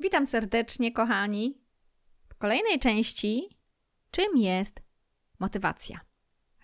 Witam 0.00 0.26
serdecznie, 0.26 0.92
kochani. 0.92 1.58
W 2.28 2.34
kolejnej 2.34 2.78
części 2.78 3.58
czym 4.10 4.36
jest 4.36 4.80
motywacja? 5.38 6.00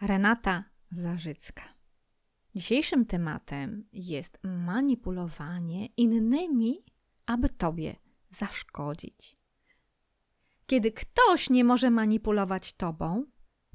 Renata 0.00 0.64
Zarzycka. 0.90 1.62
Dzisiejszym 2.54 3.06
tematem 3.06 3.88
jest 3.92 4.38
manipulowanie 4.42 5.86
innymi, 5.86 6.84
aby 7.26 7.48
tobie 7.48 7.96
zaszkodzić. 8.30 9.36
Kiedy 10.66 10.92
ktoś 10.92 11.50
nie 11.50 11.64
może 11.64 11.90
manipulować 11.90 12.72
tobą, 12.72 13.24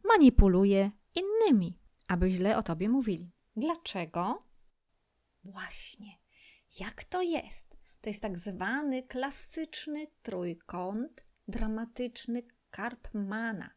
manipuluje 0.03 0.91
innymi, 1.15 1.79
aby 2.07 2.29
źle 2.29 2.57
o 2.57 2.63
tobie 2.63 2.89
mówili. 2.89 3.31
Dlaczego? 3.55 4.39
Właśnie. 5.43 6.17
Jak 6.79 7.03
to 7.03 7.21
jest? 7.21 7.66
To 8.07 8.09
jest 8.09 8.21
tak 8.21 8.37
zwany 8.37 9.03
klasyczny 9.03 10.07
trójkąt 10.21 11.23
dramatyczny 11.47 12.43
Karpmana, 12.69 13.69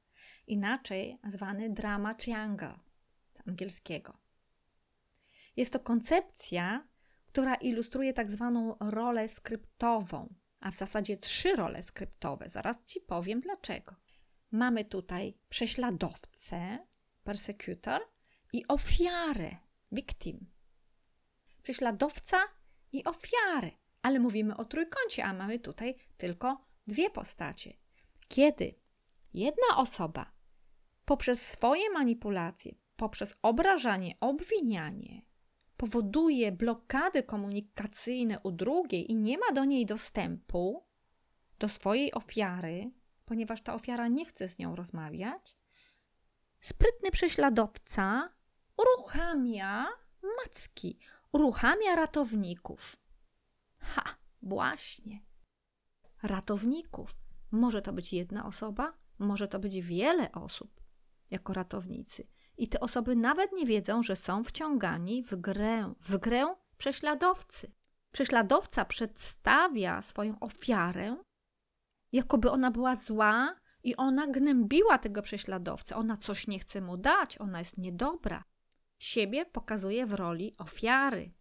inaczej 0.47 1.19
zwany 1.29 1.71
drama 1.71 2.15
triangle 2.15 2.79
z 3.29 3.49
angielskiego. 3.49 4.19
Jest 5.57 5.73
to 5.73 5.81
koncepcja, 5.81 6.89
która 7.27 7.55
ilustruje 7.55 8.13
tak 8.13 8.31
zwaną 8.31 8.77
rolę 8.81 9.29
skryptową, 9.29 10.35
a 10.61 10.71
w 10.71 10.77
zasadzie 10.77 11.17
trzy 11.17 11.57
role 11.57 11.83
skryptowe. 11.83 12.49
Zaraz 12.49 12.85
Ci 12.85 13.01
powiem 13.01 13.41
dlaczego. 13.41 13.97
Mamy 14.51 14.85
tutaj 14.85 15.39
prześladowcę, 15.49 16.79
persecutor 17.25 18.01
i 18.53 18.67
ofiarę, 18.69 19.57
victim. 19.93 20.51
Prześladowca 21.63 22.39
i 22.93 23.05
ofiarę 23.05 23.80
ale 24.11 24.21
mówimy 24.21 24.57
o 24.57 24.65
trójkącie, 24.65 25.25
a 25.25 25.33
mamy 25.33 25.59
tutaj 25.59 25.95
tylko 26.17 26.65
dwie 26.87 27.11
postacie. 27.11 27.73
Kiedy 28.29 28.75
jedna 29.35 29.77
osoba 29.77 30.33
poprzez 31.05 31.43
swoje 31.43 31.91
manipulacje, 31.91 32.75
poprzez 32.97 33.35
obrażanie, 33.43 34.15
obwinianie, 34.21 35.23
powoduje 35.77 36.53
blokady 36.53 37.23
komunikacyjne 37.23 38.41
u 38.43 38.53
drugiej 38.53 39.11
i 39.13 39.15
nie 39.15 39.39
ma 39.39 39.53
do 39.53 39.65
niej 39.65 39.87
dostępu, 39.87 40.87
do 41.59 41.69
swojej 41.69 42.15
ofiary, 42.15 42.91
ponieważ 43.25 43.63
ta 43.63 43.75
ofiara 43.75 44.09
nie 44.09 44.27
chce 44.27 44.49
z 44.49 44.59
nią 44.59 44.77
rozmawiać, 44.77 45.57
sprytny 46.61 47.11
prześladowca 47.11 48.29
uruchamia 48.77 49.87
macki, 50.37 50.99
uruchamia 51.33 51.97
ratowników. 51.97 53.00
Ha, 53.81 54.05
właśnie. 54.43 55.21
Ratowników. 56.23 57.17
Może 57.51 57.83
to 57.83 57.93
być 57.93 58.13
jedna 58.13 58.47
osoba, 58.47 58.93
może 59.19 59.49
to 59.49 59.59
być 59.59 59.81
wiele 59.81 60.33
osób 60.33 60.81
jako 61.31 61.53
ratownicy. 61.53 62.27
I 62.57 62.69
te 62.69 62.81
osoby 62.81 63.17
nawet 63.17 63.53
nie 63.53 63.67
wiedzą, 63.67 64.03
że 64.03 64.17
są 64.17 64.45
wciągani 64.45 65.23
w 65.23 65.37
grę, 65.37 65.95
w 66.01 66.17
grę 66.17 66.55
prześladowcy. 66.77 67.73
Prześladowca 68.13 68.85
przedstawia 68.85 70.03
swoją 70.03 70.39
ofiarę, 70.41 71.17
jakoby 72.13 72.51
ona 72.51 72.71
była 72.71 72.97
zła 72.97 73.61
i 73.83 73.97
ona 73.97 74.27
gnębiła 74.27 74.99
tego 74.99 75.23
prześladowcę. 75.23 75.97
Ona 75.97 76.17
coś 76.17 76.47
nie 76.47 76.59
chce 76.59 76.81
mu 76.81 76.97
dać, 76.97 77.39
ona 77.39 77.59
jest 77.59 77.79
niedobra. 77.79 78.45
Siebie 78.99 79.47
pokazuje 79.47 80.07
w 80.07 80.13
roli 80.15 80.55
ofiary 80.59 81.33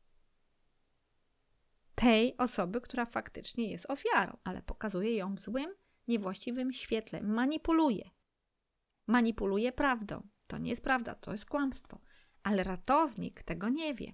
tej 1.99 2.37
osoby, 2.37 2.81
która 2.81 3.05
faktycznie 3.05 3.71
jest 3.71 3.85
ofiarą, 3.89 4.37
ale 4.43 4.61
pokazuje 4.61 5.15
ją 5.15 5.35
w 5.35 5.39
złym, 5.39 5.69
niewłaściwym 6.07 6.73
świetle, 6.73 7.21
manipuluje. 7.21 8.09
Manipuluje 9.07 9.71
prawdą. 9.71 10.27
To 10.47 10.57
nie 10.57 10.69
jest 10.69 10.83
prawda, 10.83 11.15
to 11.15 11.31
jest 11.31 11.45
kłamstwo. 11.45 11.99
Ale 12.43 12.63
ratownik 12.63 13.43
tego 13.43 13.69
nie 13.69 13.93
wie. 13.93 14.13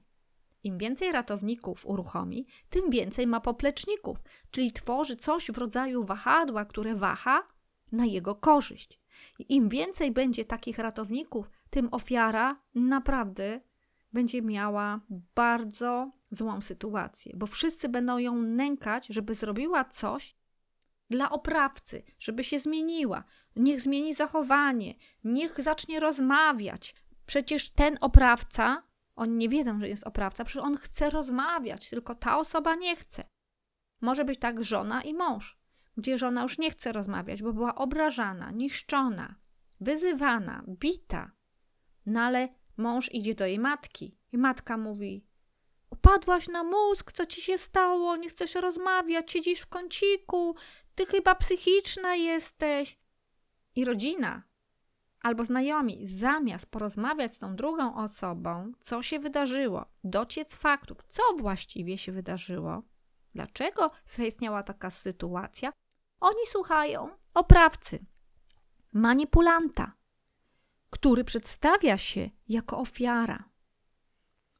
Im 0.63 0.78
więcej 0.78 1.12
ratowników 1.12 1.85
uruchomi, 1.85 2.47
tym 2.69 2.90
więcej 2.90 3.28
ma 3.28 3.40
popleczników, 3.40 4.24
czyli 4.51 4.72
tworzy 4.72 5.16
coś 5.16 5.51
w 5.51 5.57
rodzaju 5.57 6.03
wahadła, 6.03 6.66
które 6.66 6.95
waha 6.95 7.47
na 7.91 8.06
jego 8.06 8.35
korzyść. 8.35 9.00
Im 9.40 9.69
więcej 9.69 10.12
będzie 10.12 10.45
takich 10.45 10.78
ratowników, 10.78 11.50
tym 11.69 11.90
ofiara 11.91 12.62
naprawdę 12.75 13.62
będzie 14.16 14.42
miała 14.42 15.00
bardzo 15.36 16.12
złą 16.31 16.62
sytuację, 16.62 17.34
bo 17.36 17.46
wszyscy 17.46 17.90
będą 17.90 18.18
ją 18.18 18.42
nękać, 18.42 19.08
żeby 19.08 19.36
zrobiła 19.36 19.86
coś 19.86 20.36
dla 21.09 21.30
oprawcy, 21.30 22.03
żeby 22.20 22.44
się 22.44 22.59
zmieniła. 22.59 23.24
Niech 23.56 23.81
zmieni 23.81 24.14
zachowanie, 24.14 24.96
niech 25.24 25.62
zacznie 25.62 26.00
rozmawiać. 26.00 26.96
Przecież 27.25 27.70
ten 27.70 27.98
oprawca, 28.02 28.84
oni 29.16 29.36
nie 29.36 29.50
wiedzą, 29.50 29.80
że 29.80 29.90
jest 29.90 30.08
oprawca, 30.08 30.44
przecież 30.44 30.64
on 30.64 30.78
chce 30.78 31.09
rozmawiać, 31.09 31.90
tylko 31.90 32.16
ta 32.16 32.38
osoba 32.38 32.75
nie 32.75 32.96
chce. 32.96 33.24
Może 34.02 34.25
być 34.25 34.40
tak 34.40 34.64
żona 34.64 35.02
i 35.02 35.14
mąż, 35.14 35.58
gdzie 35.98 36.18
żona 36.18 36.44
już 36.44 36.58
nie 36.58 36.72
chce 36.72 36.92
rozmawiać, 36.92 37.44
bo 37.44 37.54
była 37.54 37.75
obrażana, 37.75 38.52
niszczona, 38.52 39.36
wyzywana, 39.80 40.64
bita. 40.68 41.31
No 42.06 42.22
ale 42.22 42.50
mąż 42.78 43.13
idzie 43.13 43.36
do 43.36 43.46
jej 43.46 43.59
matki 43.59 44.18
i 44.31 44.38
matka 44.38 44.78
mówi: 44.78 45.25
Upadłaś 45.90 46.47
na 46.47 46.63
mózg, 46.63 47.12
co 47.12 47.25
ci 47.25 47.41
się 47.41 47.58
stało? 47.58 48.16
Nie 48.16 48.30
chcesz 48.30 48.56
rozmawiać, 48.56 49.31
siedzisz 49.31 49.59
w 49.59 49.68
kąciku, 49.68 50.56
ty 50.96 51.06
chyba 51.06 51.36
psychiczna 51.36 52.16
jesteś. 52.16 53.00
I 53.75 53.86
rodzina 53.86 54.44
albo 55.25 55.46
znajomi, 55.46 56.08
zamiast 56.08 56.66
porozmawiać 56.66 57.34
z 57.34 57.40
tą 57.40 57.56
drugą 57.56 57.96
osobą, 57.96 58.72
co 58.80 59.02
się 59.02 59.19
wydarzyło, 59.19 59.86
dociec 60.03 60.56
faktów, 60.56 60.97
co 61.07 61.24
właściwie 61.38 61.97
się 61.97 62.12
wydarzyło, 62.12 62.81
dlaczego 63.34 63.92
zaistniała 64.06 64.63
taka 64.63 64.90
sytuacja, 64.90 65.72
oni 66.19 66.46
słuchają 66.47 67.09
oprawcy, 67.34 68.06
manipulanta, 68.94 69.94
który 70.95 71.23
przedstawia 71.23 71.97
się 71.97 72.29
jako 72.47 72.78
ofiara 72.79 73.50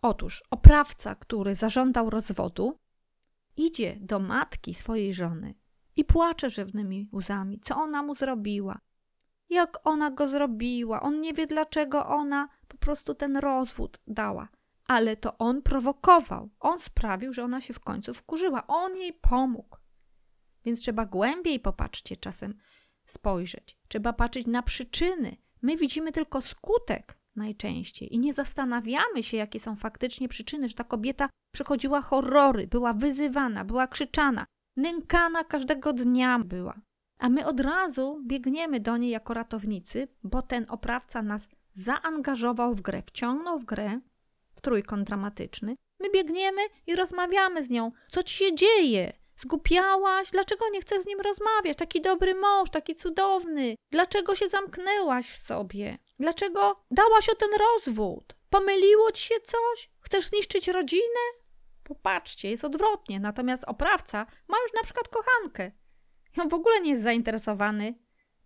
Otóż 0.02 0.44
oprawca, 0.52 1.16
który 1.16 1.56
zażądał 1.56 2.10
rozwodu, 2.10 2.80
idzie 3.58 3.98
do 4.00 4.20
matki 4.20 4.74
swojej 4.74 5.14
żony 5.14 5.56
i 5.96 6.06
płacze 6.06 6.50
żywnymi 6.50 7.10
łzami, 7.14 7.60
co 7.60 7.76
ona 7.76 8.04
mu 8.04 8.16
zrobiła. 8.16 8.80
Jak 9.50 9.78
ona 9.84 10.12
go 10.12 10.30
zrobiła, 10.30 11.02
on 11.02 11.22
nie 11.22 11.34
wie, 11.34 11.48
dlaczego 11.48 12.08
ona 12.08 12.50
po 12.68 12.78
prostu 12.78 13.16
ten 13.16 13.38
rozwód 13.38 14.02
dała. 14.08 14.48
Ale 14.88 15.18
to 15.18 15.38
on 15.38 15.62
prowokował, 15.62 16.50
on 16.60 16.80
sprawił, 16.80 17.34
że 17.34 17.44
ona 17.44 17.62
się 17.62 17.74
w 17.74 17.80
końcu 17.80 18.14
wkurzyła, 18.14 18.68
on 18.68 18.98
jej 18.98 19.14
pomógł. 19.14 19.78
Więc 20.66 20.82
trzeba 20.82 21.06
głębiej 21.06 21.60
popatrzcie 21.60 22.18
czasem 22.18 22.58
spojrzeć. 23.06 23.78
Trzeba 23.88 24.14
patrzeć 24.14 24.48
na 24.48 24.64
przyczyny. 24.64 25.38
My 25.66 25.78
widzimy 25.78 26.12
tylko 26.12 26.42
skutek, 26.42 27.18
najczęściej 27.36 28.16
i 28.16 28.20
nie 28.20 28.34
zastanawiamy 28.34 29.24
się, 29.24 29.38
jakie 29.38 29.60
są 29.60 29.76
faktycznie 29.76 30.28
przyczyny, 30.28 30.70
że 30.70 30.76
ta 30.76 30.84
kobieta 30.84 31.30
przechodziła 31.54 32.02
horrory, 32.02 32.68
była 32.68 32.94
wyzywana, 32.94 33.66
była 33.66 33.88
krzyczana, 33.88 34.46
nękana 34.78 35.44
każdego 35.44 35.94
dnia 35.94 36.40
była. 36.40 36.82
A 37.20 37.30
my 37.30 37.46
od 37.46 37.60
razu 37.60 38.22
biegniemy 38.28 38.80
do 38.80 38.98
niej 38.98 39.12
jako 39.12 39.34
ratownicy, 39.34 40.08
bo 40.24 40.42
ten 40.42 40.66
oprawca 40.70 41.22
nas 41.22 41.48
zaangażował 41.74 42.74
w 42.74 42.82
grę, 42.82 43.02
wciągnął 43.02 43.60
w 43.60 43.66
grę, 43.66 44.00
w 44.54 44.62
trójkąt 44.62 45.08
dramatyczny. 45.08 45.76
My 46.02 46.10
biegniemy 46.14 46.62
i 46.88 46.96
rozmawiamy 46.96 47.66
z 47.66 47.70
nią. 47.70 47.92
Co 48.08 48.24
ci 48.24 48.34
się 48.36 48.56
dzieje? 48.56 49.14
Zgupiałaś? 49.38 50.32
Dlaczego 50.32 50.66
nie 50.70 50.82
chcesz 50.82 51.04
z 51.04 51.06
nim 51.06 51.22
rozmawiać? 51.22 51.78
Taki 51.78 52.02
dobry 52.02 52.36
mąż, 52.36 52.70
taki 52.70 52.96
cudowny. 52.96 53.76
Dlaczego 53.92 54.36
się 54.36 54.50
zamknęłaś 54.50 55.30
w 55.30 55.38
sobie? 55.38 55.98
Dlaczego 56.20 56.86
dałaś 56.92 57.30
o 57.30 57.36
ten 57.36 57.50
rozwód? 57.60 58.36
Pomyliło 58.50 59.12
ci 59.12 59.28
się 59.28 59.36
coś? 59.44 59.90
Chcesz 60.00 60.28
zniszczyć 60.28 60.68
rodzinę? 60.68 61.20
Popatrzcie, 61.84 62.50
jest 62.50 62.66
odwrotnie. 62.66 63.20
Natomiast 63.20 63.64
oprawca 63.64 64.26
ma 64.48 64.58
już 64.64 64.74
na 64.74 64.84
przykład 64.84 65.08
kochankę. 65.08 65.72
I 66.38 66.50
w 66.50 66.54
ogóle 66.54 66.82
nie 66.82 66.92
jest 66.92 67.04
zainteresowany 67.04 67.96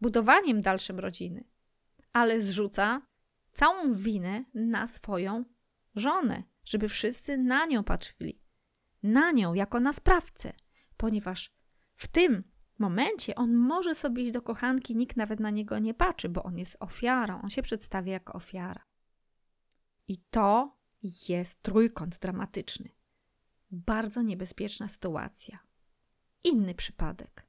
budowaniem 0.01 0.61
dalszym 0.61 0.99
rodziny, 0.99 1.43
ale 2.13 2.41
zrzuca 2.41 3.01
całą 3.53 3.93
winę 3.93 4.43
na 4.53 4.87
swoją 4.87 5.45
żonę, 5.95 6.43
żeby 6.65 6.89
wszyscy 6.89 7.37
na 7.37 7.65
nią 7.65 7.83
patrzyli. 7.83 8.41
Na 9.03 9.31
nią 9.31 9.53
jako 9.53 9.79
na 9.79 9.93
sprawcę, 9.93 10.53
ponieważ 10.99 11.53
w 11.95 12.07
tym 12.07 12.43
momencie 12.79 13.35
on 13.35 13.53
może 13.53 13.95
sobie 13.95 14.23
iść 14.23 14.33
do 14.33 14.41
kochanki, 14.41 14.95
nikt 14.95 15.17
nawet 15.17 15.39
na 15.39 15.49
niego 15.49 15.79
nie 15.79 15.93
patrzy, 15.93 16.29
bo 16.29 16.43
on 16.43 16.57
jest 16.57 16.77
ofiarą, 16.79 17.41
on 17.41 17.49
się 17.49 17.61
przedstawia 17.61 18.13
jako 18.13 18.33
ofiara. 18.33 18.83
I 20.07 20.17
to 20.17 20.77
jest 21.29 21.61
trójkąt 21.61 22.19
dramatyczny. 22.19 22.89
Bardzo 23.71 24.21
niebezpieczna 24.21 24.87
sytuacja. 24.87 25.59
inny 26.43 26.75
przypadek. 26.75 27.47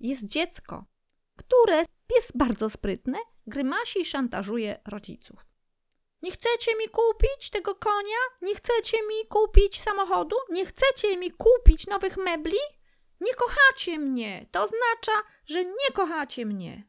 Jest 0.00 0.26
dziecko, 0.26 0.86
które 1.36 1.84
jest 2.16 2.36
bardzo 2.36 2.70
sprytne, 2.70 3.18
grymasi 3.46 4.00
i 4.00 4.04
szantażuje 4.04 4.80
rodziców. 4.84 5.49
Nie 6.22 6.30
chcecie 6.30 6.76
mi 6.76 6.88
kupić 6.88 7.50
tego 7.50 7.74
konia? 7.74 8.18
Nie 8.42 8.54
chcecie 8.54 8.96
mi 8.96 9.28
kupić 9.28 9.82
samochodu? 9.82 10.36
Nie 10.50 10.66
chcecie 10.66 11.16
mi 11.16 11.30
kupić 11.30 11.86
nowych 11.86 12.16
mebli? 12.16 12.58
Nie 13.20 13.34
kochacie 13.34 13.98
mnie. 13.98 14.46
To 14.50 14.62
oznacza, 14.62 15.22
że 15.46 15.64
nie 15.64 15.90
kochacie 15.92 16.46
mnie. 16.46 16.88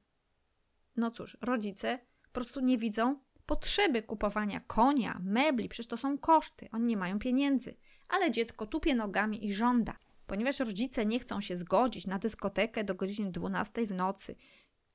No 0.96 1.12
cóż, 1.12 1.38
rodzice 1.42 2.00
po 2.24 2.32
prostu 2.34 2.60
nie 2.60 2.78
widzą 2.78 3.20
potrzeby 3.46 4.02
kupowania 4.04 4.60
konia, 4.60 5.20
mebli, 5.24 5.70
przecież 5.70 5.88
to 5.88 5.98
są 5.98 6.18
koszty. 6.18 6.70
Oni 6.72 6.88
nie 6.88 6.98
mają 6.98 7.20
pieniędzy. 7.20 7.76
Ale 8.10 8.32
dziecko 8.32 8.66
tupie 8.66 8.96
nogami 8.96 9.46
i 9.46 9.54
żąda. 9.54 9.98
Ponieważ 10.28 10.60
rodzice 10.60 11.06
nie 11.06 11.20
chcą 11.20 11.42
się 11.42 11.58
zgodzić 11.58 12.08
na 12.08 12.20
dyskotekę 12.20 12.84
do 12.84 12.96
godziny 12.96 13.32
12 13.32 13.86
w 13.86 13.92
nocy, 13.92 14.36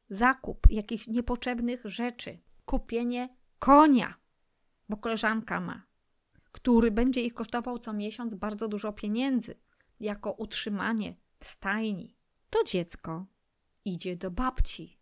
zakup 0.08 0.66
jakichś 0.70 1.06
niepotrzebnych 1.06 1.80
rzeczy, 1.84 2.38
kupienie 2.64 3.36
konia, 3.58 4.14
bo 4.88 4.96
koleżanka 4.96 5.60
ma, 5.60 5.86
który 6.52 6.90
będzie 6.90 7.20
ich 7.20 7.34
kosztował 7.34 7.78
co 7.78 7.92
miesiąc 7.92 8.34
bardzo 8.34 8.68
dużo 8.68 8.92
pieniędzy 8.92 9.54
jako 10.00 10.32
utrzymanie 10.32 11.16
w 11.40 11.44
stajni, 11.44 12.16
to 12.50 12.64
dziecko 12.64 13.26
idzie 13.84 14.16
do 14.16 14.30
babci. 14.30 15.00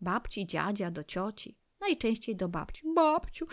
Babci, 0.00 0.46
dziadzia, 0.46 0.90
do 0.90 1.04
cioci. 1.04 1.58
Najczęściej 1.80 2.36
do 2.36 2.48
babci. 2.48 2.82
Babciu, 2.94 3.46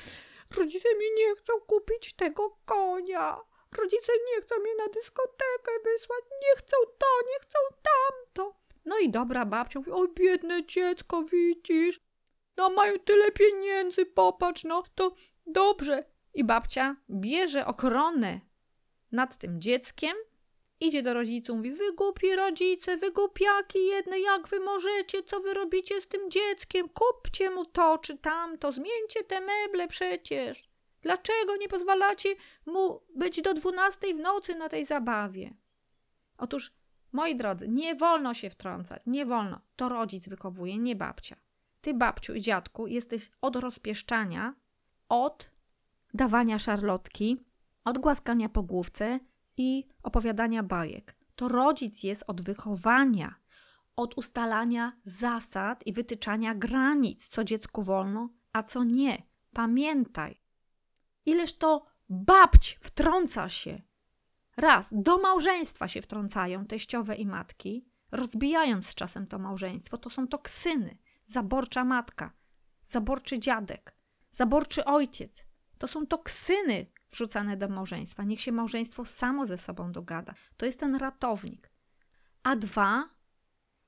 rodzice 0.58 0.90
mi 0.96 1.06
nie 1.18 1.36
chcą 1.36 1.54
kupić 1.68 2.14
tego 2.14 2.58
konia. 2.66 3.38
Rodzice 3.78 4.14
nie 4.28 4.42
chcą 4.42 4.56
mnie 4.60 4.76
na 4.76 4.88
dyskotekę 4.88 5.72
wysłać. 5.84 6.24
Nie 6.42 6.58
chcą 6.58 6.78
to, 6.98 7.08
nie 7.28 7.40
chcą 7.40 7.60
tamto. 7.84 8.60
No 8.86 9.00
i 9.00 9.10
dobra 9.10 9.46
babcia 9.46 9.80
mówi, 9.80 9.92
oj 9.92 10.08
biedne 10.16 10.66
dziecko, 10.66 11.24
widzisz? 11.24 12.00
No 12.58 12.70
mają 12.70 13.00
tyle 13.00 13.32
pieniędzy, 13.32 14.06
popatrz, 14.06 14.64
no 14.64 14.84
to 14.96 15.16
dobrze. 15.56 16.04
I 16.34 16.44
babcia 16.44 16.96
bierze 17.10 17.66
ochronę 17.66 18.40
nad 19.12 19.38
tym 19.38 19.62
dzieckiem, 19.62 20.16
idzie 20.80 21.02
do 21.02 21.14
rodziców, 21.14 21.58
mówi, 21.58 21.72
wy 21.72 21.94
głupi 21.94 22.36
rodzice, 22.36 22.98
wy 22.98 23.12
głupiaki 23.12 23.86
jedne, 23.86 24.20
jak 24.20 24.48
wy 24.48 24.60
możecie, 24.60 25.24
co 25.24 25.40
wy 25.40 25.54
robicie 25.54 26.02
z 26.02 26.08
tym 26.08 26.32
dzieckiem, 26.32 26.90
kupcie 26.90 27.50
mu 27.50 27.66
to 27.66 27.98
czy 27.98 28.18
tamto, 28.18 28.72
zmieńcie 28.72 29.24
te 29.28 29.42
meble 29.42 29.88
przecież. 29.88 30.70
Dlaczego 31.02 31.56
nie 31.56 31.68
pozwalacie 31.68 32.30
mu 32.66 33.02
być 33.16 33.42
do 33.42 33.54
dwunastej 33.54 34.14
w 34.14 34.20
nocy 34.20 34.56
na 34.56 34.70
tej 34.70 34.86
zabawie? 34.86 35.54
Otóż 36.38 36.72
Moi 37.16 37.36
drodzy, 37.36 37.68
nie 37.68 37.96
wolno 37.96 38.34
się 38.34 38.50
wtrącać, 38.50 39.02
nie 39.06 39.26
wolno. 39.26 39.62
To 39.76 39.90
rodzic 39.90 40.30
wychowuje, 40.30 40.78
nie 40.78 40.96
babcia. 40.96 41.36
Ty, 41.82 41.94
babciu 41.94 42.34
i 42.34 42.42
dziadku, 42.42 42.88
jesteś 42.88 43.32
od 43.42 43.56
rozpieszczania, 43.56 44.54
od 45.10 45.50
dawania 46.14 46.60
szarlotki, 46.60 47.38
od 47.84 47.98
głaskania 47.98 48.50
po 48.50 48.64
główce 48.64 49.20
i 49.58 49.88
opowiadania 50.04 50.64
bajek. 50.64 51.16
To 51.36 51.48
rodzic 51.48 52.04
jest 52.04 52.24
od 52.28 52.42
wychowania, 52.42 53.36
od 53.96 54.18
ustalania 54.18 54.94
zasad 55.06 55.88
i 55.88 55.94
wytyczania 55.94 56.56
granic, 56.56 57.28
co 57.28 57.44
dziecku 57.44 57.84
wolno, 57.84 58.30
a 58.54 58.64
co 58.64 58.84
nie. 58.84 59.24
Pamiętaj, 59.54 60.42
ileż 61.26 61.58
to 61.58 61.86
babć 62.10 62.80
wtrąca 62.82 63.50
się 63.50 63.82
Raz, 64.58 64.90
do 64.92 65.18
małżeństwa 65.18 65.88
się 65.88 66.02
wtrącają 66.02 66.66
teściowe 66.66 67.16
i 67.16 67.26
matki, 67.26 67.86
rozbijając 68.12 68.88
z 68.88 68.96
czasem 68.96 69.28
to 69.28 69.40
małżeństwo. 69.40 69.98
To 69.98 70.10
są 70.10 70.28
toksyny. 70.28 70.98
Zaborcza 71.26 71.84
matka, 71.84 72.32
zaborczy 72.84 73.40
dziadek, 73.40 73.95
zaborczy 74.36 74.86
ojciec. 74.86 75.46
To 75.78 75.88
są 75.88 76.08
toksyny 76.08 76.86
wrzucane 77.10 77.58
do 77.58 77.70
małżeństwa. 77.70 78.24
Niech 78.24 78.42
się 78.42 78.52
małżeństwo 78.52 79.06
samo 79.06 79.46
ze 79.46 79.58
sobą 79.58 79.92
dogada. 79.92 80.34
To 80.58 80.66
jest 80.66 80.80
ten 80.80 80.96
ratownik. 80.96 81.72
A 82.44 82.56
dwa, 82.56 83.10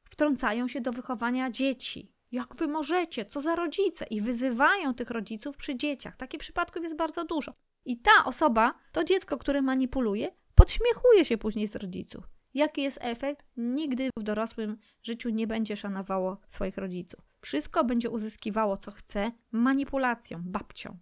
wtrącają 0.04 0.68
się 0.68 0.82
do 0.82 0.92
wychowania 0.92 1.52
dzieci. 1.52 2.14
Jak 2.32 2.56
wy 2.56 2.68
możecie? 2.68 3.26
Co 3.26 3.42
za 3.42 3.56
rodzice? 3.56 4.06
I 4.06 4.22
wyzywają 4.22 4.94
tych 4.94 5.10
rodziców 5.10 5.58
przy 5.58 5.76
dzieciach. 5.76 6.16
Takich 6.16 6.40
przypadków 6.40 6.84
jest 6.84 6.98
bardzo 6.98 7.24
dużo. 7.24 7.54
I 7.86 7.98
ta 7.98 8.26
osoba, 8.26 8.74
to 8.92 9.04
dziecko, 9.04 9.38
które 9.38 9.62
manipuluje, 9.62 10.32
podśmiechuje 10.56 11.26
się 11.26 11.38
później 11.38 11.68
z 11.68 11.76
rodziców. 11.76 12.24
Jaki 12.54 12.82
jest 12.82 13.00
efekt? 13.02 13.46
Nigdy 13.58 14.10
w 14.18 14.24
dorosłym 14.24 14.78
życiu 15.04 15.30
nie 15.30 15.48
będzie 15.48 15.78
szanowało 15.78 16.42
swoich 16.48 16.78
rodziców. 16.78 17.27
Wszystko 17.48 17.84
będzie 17.84 18.10
uzyskiwało, 18.10 18.78
co 18.78 18.92
chce, 18.92 19.32
manipulacją, 19.52 20.42
babcią. 20.44 20.98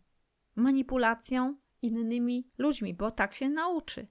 Manipulacją 0.56 1.56
innymi 1.82 2.50
ludźmi, 2.58 2.94
bo 2.94 3.12
tak 3.12 3.36
się 3.36 3.50
nauczy. 3.50 4.08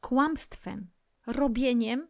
Kłamstwem, 0.00 0.90
robieniem 1.26 2.08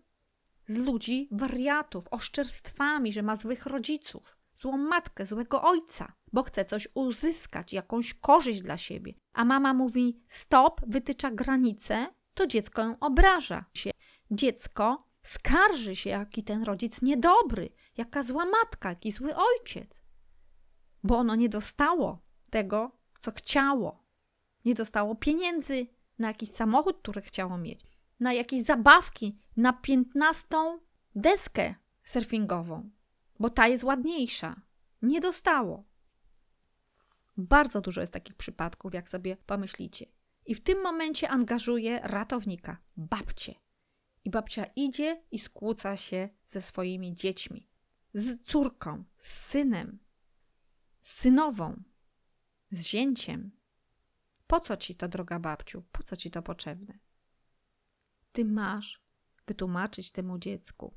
z 0.68 0.76
ludzi 0.76 1.28
wariatów, 1.32 2.04
oszczerstwami, 2.10 3.12
że 3.12 3.22
ma 3.22 3.36
złych 3.36 3.66
rodziców, 3.66 4.38
złą 4.54 4.76
matkę, 4.76 5.26
złego 5.26 5.62
ojca, 5.62 6.12
bo 6.32 6.42
chce 6.42 6.64
coś 6.64 6.88
uzyskać, 6.94 7.72
jakąś 7.72 8.14
korzyść 8.14 8.62
dla 8.62 8.76
siebie. 8.76 9.14
A 9.32 9.44
mama 9.44 9.74
mówi 9.74 10.20
stop, 10.28 10.80
wytycza 10.86 11.30
granice, 11.30 12.06
to 12.34 12.46
dziecko 12.46 12.82
ją 12.82 12.98
obraża 12.98 13.64
się. 13.74 13.90
Dziecko 14.30 15.07
skarży 15.28 15.96
się, 15.96 16.10
jaki 16.10 16.44
ten 16.44 16.62
rodzic 16.62 17.02
niedobry, 17.02 17.70
jaka 17.96 18.22
zła 18.22 18.44
matka, 18.44 18.88
jaki 18.88 19.12
zły 19.12 19.36
ojciec, 19.36 20.02
bo 21.04 21.16
ono 21.16 21.34
nie 21.34 21.48
dostało 21.48 22.22
tego, 22.50 22.90
co 23.20 23.32
chciało. 23.32 24.04
Nie 24.64 24.74
dostało 24.74 25.14
pieniędzy 25.14 25.86
na 26.18 26.28
jakiś 26.28 26.50
samochód, 26.50 26.98
który 27.02 27.22
chciało 27.22 27.58
mieć, 27.58 27.80
na 28.20 28.32
jakieś 28.32 28.64
zabawki, 28.64 29.38
na 29.56 29.72
piętnastą 29.72 30.80
deskę 31.14 31.74
surfingową, 32.04 32.90
bo 33.40 33.50
ta 33.50 33.68
jest 33.68 33.84
ładniejsza. 33.84 34.60
Nie 35.02 35.20
dostało. 35.20 35.84
Bardzo 37.36 37.80
dużo 37.80 38.00
jest 38.00 38.12
takich 38.12 38.34
przypadków, 38.34 38.94
jak 38.94 39.08
sobie 39.08 39.36
pomyślicie. 39.36 40.06
I 40.46 40.54
w 40.54 40.62
tym 40.62 40.82
momencie 40.82 41.28
angażuje 41.28 42.00
ratownika, 42.02 42.76
babcię. 42.96 43.54
I 44.28 44.30
babcia 44.30 44.64
idzie 44.76 45.22
i 45.30 45.38
skłóca 45.38 45.96
się 45.96 46.28
ze 46.46 46.62
swoimi 46.62 47.14
dziećmi, 47.14 47.68
z 48.14 48.42
córką, 48.42 49.04
z 49.18 49.32
synem, 49.32 49.98
z 51.02 51.12
synową, 51.12 51.82
z 52.70 52.82
zięciem. 52.82 53.50
Po 54.46 54.60
co 54.60 54.76
ci 54.76 54.94
to, 54.94 55.08
droga 55.08 55.38
babciu? 55.38 55.82
Po 55.92 56.02
co 56.02 56.16
ci 56.16 56.30
to 56.30 56.42
potrzebne? 56.42 56.98
Ty 58.32 58.44
masz 58.44 59.02
wytłumaczyć 59.46 60.12
temu 60.12 60.38
dziecku. 60.38 60.94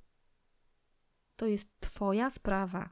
To 1.36 1.46
jest 1.46 1.70
Twoja 1.80 2.30
sprawa, 2.30 2.90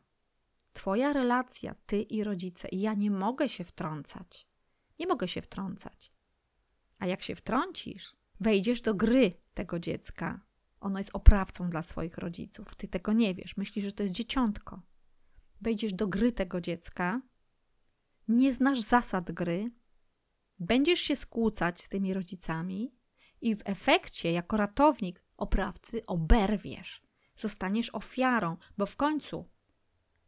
Twoja 0.74 1.13
relacja, 1.13 1.75
Ty 1.86 2.01
i 2.01 2.24
rodzice. 2.24 2.67
I 2.67 2.81
ja 2.81 2.93
nie 2.93 3.12
mogę 3.12 3.50
się 3.50 3.63
wtrącać. 3.63 4.48
Nie 5.00 5.08
mogę 5.08 5.27
się 5.27 5.41
wtrącać. 5.41 6.12
A 7.00 7.05
jak 7.08 7.24
się 7.24 7.36
wtrącisz, 7.36 8.18
wejdziesz 8.39 8.81
do 8.81 8.93
gry 8.93 9.34
tego 9.53 9.79
dziecka. 9.79 10.41
Ono 10.79 10.98
jest 10.98 11.10
oprawcą 11.13 11.69
dla 11.69 11.81
swoich 11.81 12.17
rodziców. 12.17 12.75
Ty 12.75 12.88
tego 12.88 13.13
nie 13.13 13.36
wiesz. 13.36 13.58
Myślisz, 13.58 13.86
że 13.86 13.91
to 13.91 14.03
jest 14.03 14.15
dzieciątko. 14.15 14.81
Wejdziesz 15.62 15.93
do 15.93 16.08
gry 16.08 16.31
tego 16.31 16.62
dziecka, 16.62 17.22
nie 18.27 18.53
znasz 18.53 18.81
zasad 18.81 19.31
gry, 19.31 19.67
będziesz 20.60 21.00
się 21.00 21.15
skłócać 21.15 21.81
z 21.81 21.89
tymi 21.89 22.13
rodzicami 22.13 22.96
i 23.41 23.55
w 23.55 23.62
efekcie, 23.65 24.31
jako 24.31 24.58
ratownik 24.58 25.24
oprawcy, 25.38 26.05
oberwiesz. 26.05 27.01
Zostaniesz 27.36 27.96
ofiarą, 27.96 28.58
bo 28.77 28.86
w 28.86 28.96
końcu 28.96 29.50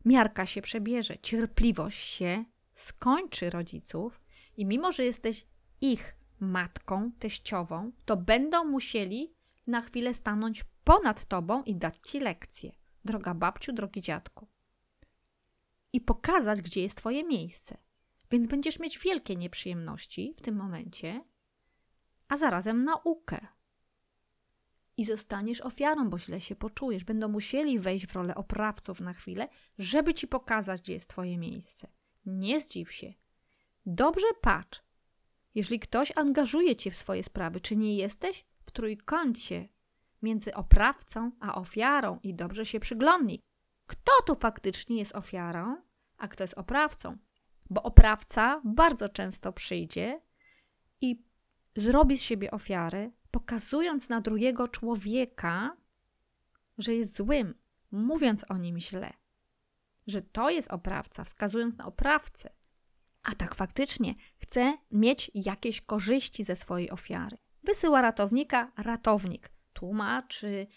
miarka 0.06 0.46
się 0.46 0.62
przebierze, 0.62 1.18
cierpliwość 1.18 2.08
się 2.08 2.46
skończy 2.76 3.50
rodziców 3.50 4.22
i 4.58 4.66
mimo, 4.66 4.92
że 4.92 5.06
jesteś 5.06 5.46
ich 5.82 6.16
matką, 6.42 7.12
teściową, 7.20 7.92
to 8.06 8.18
będą 8.18 8.66
musieli 8.66 9.34
na 9.68 9.82
chwilę 9.82 10.14
stanąć 10.14 10.66
ponad 10.84 11.26
tobą 11.26 11.64
i 11.64 11.76
dać 11.76 11.98
ci 12.04 12.20
lekcję, 12.20 12.72
droga 13.06 13.34
babciu, 13.34 13.74
drogi 13.74 14.02
dziadku. 14.02 14.48
I 15.94 16.02
pokazać, 16.02 16.62
gdzie 16.62 16.82
jest 16.82 16.98
twoje 16.98 17.24
miejsce. 17.24 17.78
Więc 18.32 18.48
będziesz 18.48 18.80
mieć 18.80 19.00
wielkie 19.00 19.36
nieprzyjemności 19.36 20.36
w 20.38 20.42
tym 20.42 20.56
momencie, 20.56 21.24
a 22.28 22.38
zarazem 22.38 22.84
naukę. 22.84 23.48
I 24.98 25.06
zostaniesz 25.06 25.62
ofiarą, 25.62 26.10
bo 26.10 26.20
źle 26.20 26.42
się 26.42 26.56
poczujesz. 26.56 27.04
Będą 27.04 27.28
musieli 27.28 27.80
wejść 27.80 28.08
w 28.08 28.16
rolę 28.16 28.36
oprawców 28.36 29.02
na 29.02 29.14
chwilę, 29.14 29.48
żeby 29.80 30.14
ci 30.14 30.28
pokazać, 30.28 30.82
gdzie 30.82 30.94
jest 30.94 31.10
twoje 31.10 31.38
miejsce. 31.38 31.88
Nie 32.26 32.62
zdziw 32.62 32.92
się. 32.92 33.14
Dobrze 33.86 34.28
patrz, 34.42 34.82
jeżeli 35.56 35.80
ktoś 35.80 36.12
angażuje 36.16 36.76
cię 36.76 36.92
w 36.92 36.98
swoje 36.98 37.24
sprawy, 37.24 37.62
czy 37.62 37.76
nie 37.76 37.96
jesteś 37.96 38.46
w 38.66 38.72
trójkącie 38.72 39.70
między 40.22 40.54
oprawcą 40.54 41.32
a 41.40 41.56
ofiarą 41.56 42.20
i 42.24 42.34
dobrze 42.34 42.66
się 42.66 42.80
przyglądnij. 42.80 43.42
Kto 43.88 44.12
tu 44.26 44.36
faktycznie 44.36 45.00
jest 45.00 45.16
ofiarą, 45.16 45.78
a 46.18 46.28
kto 46.28 46.44
jest 46.44 46.58
oprawcą? 46.58 47.18
Bo 47.70 47.84
oprawca 47.84 48.62
bardzo 48.66 49.10
często 49.10 49.54
przyjdzie 49.54 50.22
i 51.02 51.24
zrobi 51.76 52.18
z 52.18 52.22
siebie 52.22 52.52
ofiarę, 52.52 53.12
pokazując 53.32 54.10
na 54.10 54.22
drugiego 54.22 54.68
człowieka, 54.68 55.78
że 56.78 56.96
jest 56.96 57.18
złym, 57.18 57.56
mówiąc 57.92 58.46
o 58.50 58.58
nim 58.58 58.80
źle, 58.80 59.14
że 60.08 60.22
to 60.22 60.50
jest 60.50 60.72
oprawca, 60.72 61.24
wskazując 61.24 61.78
na 61.78 61.86
oprawcę, 61.86 62.50
a 63.24 63.36
tak 63.36 63.56
faktycznie 63.56 64.16
chce 64.38 64.78
mieć 64.92 65.32
jakieś 65.34 65.82
korzyści 65.82 66.44
ze 66.44 66.56
swojej 66.56 66.92
ofiary. 66.92 67.38
Wysyła 67.64 68.02
ratownika, 68.02 68.72
ratownik 68.78 69.50
tłumaczy, 69.74 70.68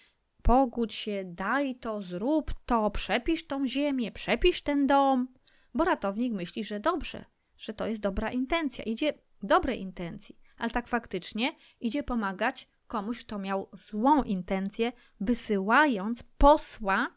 pogódź 0.42 0.94
się, 0.94 1.22
daj 1.24 1.74
to, 1.74 2.02
zrób 2.02 2.52
to, 2.66 2.90
przepisz 2.90 3.46
tą 3.46 3.66
ziemię, 3.66 4.12
przepisz 4.12 4.62
ten 4.62 4.86
dom, 4.86 5.28
bo 5.74 5.84
ratownik 5.84 6.32
myśli, 6.32 6.64
że 6.64 6.80
dobrze, 6.80 7.24
że 7.56 7.74
to 7.74 7.86
jest 7.86 8.02
dobra 8.02 8.30
intencja, 8.30 8.84
idzie 8.84 9.14
dobrej 9.42 9.80
intencji, 9.80 10.38
ale 10.56 10.70
tak 10.70 10.88
faktycznie 10.88 11.52
idzie 11.80 12.02
pomagać 12.02 12.68
komuś, 12.86 13.24
kto 13.24 13.38
miał 13.38 13.68
złą 13.72 14.22
intencję, 14.22 14.92
wysyłając 15.20 16.22
posła 16.38 17.08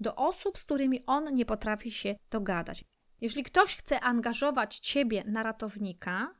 do 0.00 0.16
osób, 0.16 0.58
z 0.58 0.64
którymi 0.64 1.06
on 1.06 1.34
nie 1.34 1.46
potrafi 1.46 1.90
się 1.90 2.16
dogadać. 2.30 2.84
Jeżeli 3.20 3.42
ktoś 3.42 3.76
chce 3.76 4.00
angażować 4.00 4.78
ciebie 4.78 5.24
na 5.24 5.42
ratownika, 5.42 6.34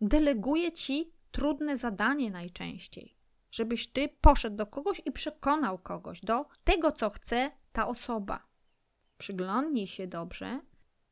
deleguje 0.00 0.72
ci 0.72 1.12
trudne 1.30 1.76
zadanie 1.76 2.30
najczęściej, 2.30 3.16
żebyś 3.50 3.88
ty 3.88 4.08
poszedł 4.20 4.56
do 4.56 4.66
kogoś 4.66 5.02
i 5.04 5.12
przekonał 5.12 5.78
kogoś 5.78 6.20
do 6.20 6.46
tego, 6.64 6.92
co 6.92 7.10
chce 7.10 7.50
ta 7.72 7.88
osoba. 7.88 8.46
Przyglądnij 9.18 9.86
się 9.86 10.06
dobrze, 10.06 10.60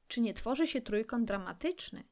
czy 0.09 0.21
nie 0.21 0.35
tworzy 0.35 0.67
się 0.67 0.81
trójkąt 0.81 1.25
dramatyczny. 1.25 2.05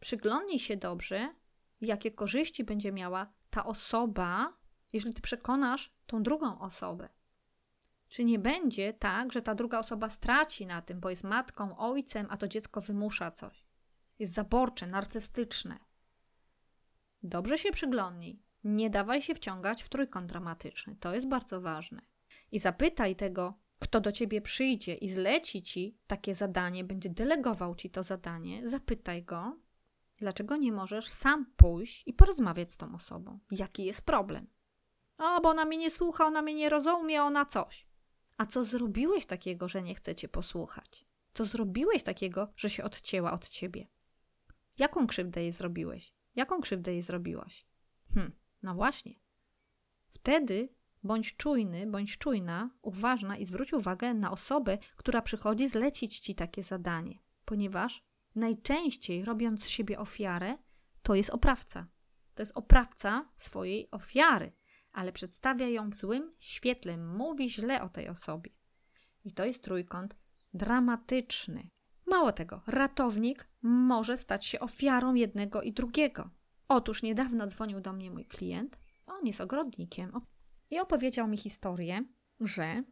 Przyglądnij 0.00 0.58
się 0.58 0.76
dobrze, 0.76 1.34
jakie 1.80 2.10
korzyści 2.10 2.64
będzie 2.64 2.92
miała 2.92 3.32
ta 3.50 3.64
osoba, 3.64 4.52
jeżeli 4.92 5.14
ty 5.14 5.22
przekonasz 5.22 5.92
tą 6.06 6.22
drugą 6.22 6.60
osobę. 6.60 7.08
Czy 8.08 8.24
nie 8.24 8.38
będzie 8.38 8.92
tak, 8.92 9.32
że 9.32 9.42
ta 9.42 9.54
druga 9.54 9.78
osoba 9.78 10.08
straci 10.08 10.66
na 10.66 10.82
tym, 10.82 11.00
bo 11.00 11.10
jest 11.10 11.24
matką, 11.24 11.78
ojcem, 11.78 12.26
a 12.30 12.36
to 12.36 12.48
dziecko 12.48 12.80
wymusza 12.80 13.30
coś? 13.30 13.66
Jest 14.18 14.34
zaborcze, 14.34 14.86
narcystyczne. 14.86 15.78
Dobrze 17.22 17.58
się 17.58 17.72
przyglądnij. 17.72 18.42
Nie 18.64 18.90
dawaj 18.90 19.22
się 19.22 19.34
wciągać 19.34 19.82
w 19.82 19.88
trójkąt 19.88 20.26
dramatyczny. 20.26 20.96
To 21.00 21.14
jest 21.14 21.28
bardzo 21.28 21.60
ważne. 21.60 22.02
I 22.52 22.58
zapytaj 22.58 23.16
tego, 23.16 23.54
kto 23.78 24.00
do 24.00 24.12
ciebie 24.12 24.40
przyjdzie 24.40 24.94
i 24.94 25.08
zleci 25.08 25.62
ci 25.62 25.98
takie 26.06 26.34
zadanie, 26.34 26.84
będzie 26.84 27.10
delegował 27.10 27.74
ci 27.74 27.90
to 27.90 28.02
zadanie. 28.02 28.68
Zapytaj 28.68 29.22
go, 29.22 29.56
dlaczego 30.16 30.56
nie 30.56 30.72
możesz 30.72 31.08
sam 31.08 31.46
pójść 31.56 32.02
i 32.06 32.12
porozmawiać 32.12 32.72
z 32.72 32.76
tą 32.76 32.94
osobą. 32.94 33.38
Jaki 33.50 33.84
jest 33.84 34.06
problem? 34.06 34.46
O, 35.18 35.40
bo 35.40 35.48
ona 35.48 35.64
mnie 35.64 35.76
nie 35.76 35.90
słucha, 35.90 36.26
ona 36.26 36.42
mnie 36.42 36.54
nie 36.54 36.68
rozumie, 36.68 37.22
ona 37.22 37.44
coś. 37.44 37.87
A 38.38 38.46
co 38.46 38.64
zrobiłeś 38.64 39.26
takiego, 39.26 39.68
że 39.68 39.82
nie 39.82 39.94
chce 39.94 40.14
cię 40.14 40.28
posłuchać? 40.28 41.04
Co 41.34 41.44
zrobiłeś 41.44 42.02
takiego, 42.02 42.52
że 42.56 42.70
się 42.70 42.84
odcięła 42.84 43.32
od 43.32 43.48
ciebie? 43.48 43.86
Jaką 44.78 45.06
krzywdę 45.06 45.42
jej 45.42 45.52
zrobiłeś? 45.52 46.14
Jaką 46.36 46.60
krzywdę 46.60 46.92
jej 46.92 47.02
zrobiłaś? 47.02 47.66
Hm, 48.14 48.32
no 48.62 48.74
właśnie. 48.74 49.14
Wtedy 50.08 50.68
bądź 51.02 51.36
czujny, 51.36 51.86
bądź 51.86 52.18
czujna, 52.18 52.70
uważna 52.82 53.36
i 53.36 53.46
zwróć 53.46 53.72
uwagę 53.72 54.14
na 54.14 54.30
osobę, 54.30 54.78
która 54.96 55.22
przychodzi 55.22 55.68
zlecić 55.68 56.18
ci 56.18 56.34
takie 56.34 56.62
zadanie, 56.62 57.18
ponieważ 57.44 58.04
najczęściej 58.34 59.24
robiąc 59.24 59.64
z 59.64 59.68
siebie 59.68 59.98
ofiarę, 59.98 60.58
to 61.02 61.14
jest 61.14 61.30
oprawca. 61.30 61.86
To 62.34 62.42
jest 62.42 62.52
oprawca 62.54 63.28
swojej 63.36 63.90
ofiary 63.90 64.52
ale 64.98 65.12
przedstawia 65.12 65.68
ją 65.68 65.90
w 65.90 65.94
złym 65.94 66.32
świetle, 66.38 66.96
mówi 66.96 67.50
źle 67.50 67.82
o 67.82 67.88
tej 67.88 68.08
osobie. 68.08 68.50
I 69.24 69.32
to 69.32 69.44
jest 69.44 69.64
trójkąt 69.64 70.16
dramatyczny. 70.54 71.68
Mało 72.06 72.32
tego, 72.32 72.62
ratownik 72.66 73.48
może 73.62 74.16
stać 74.16 74.46
się 74.46 74.60
ofiarą 74.60 75.14
jednego 75.14 75.62
i 75.62 75.72
drugiego. 75.72 76.30
Otóż 76.68 77.02
niedawno 77.02 77.46
dzwonił 77.46 77.80
do 77.80 77.92
mnie 77.92 78.10
mój 78.10 78.24
klient, 78.24 78.78
on 79.06 79.26
jest 79.26 79.40
ogrodnikiem, 79.40 80.12
i 80.70 80.78
opowiedział 80.78 81.28
mi 81.28 81.36
historię, 81.36 82.04
że 82.40 82.82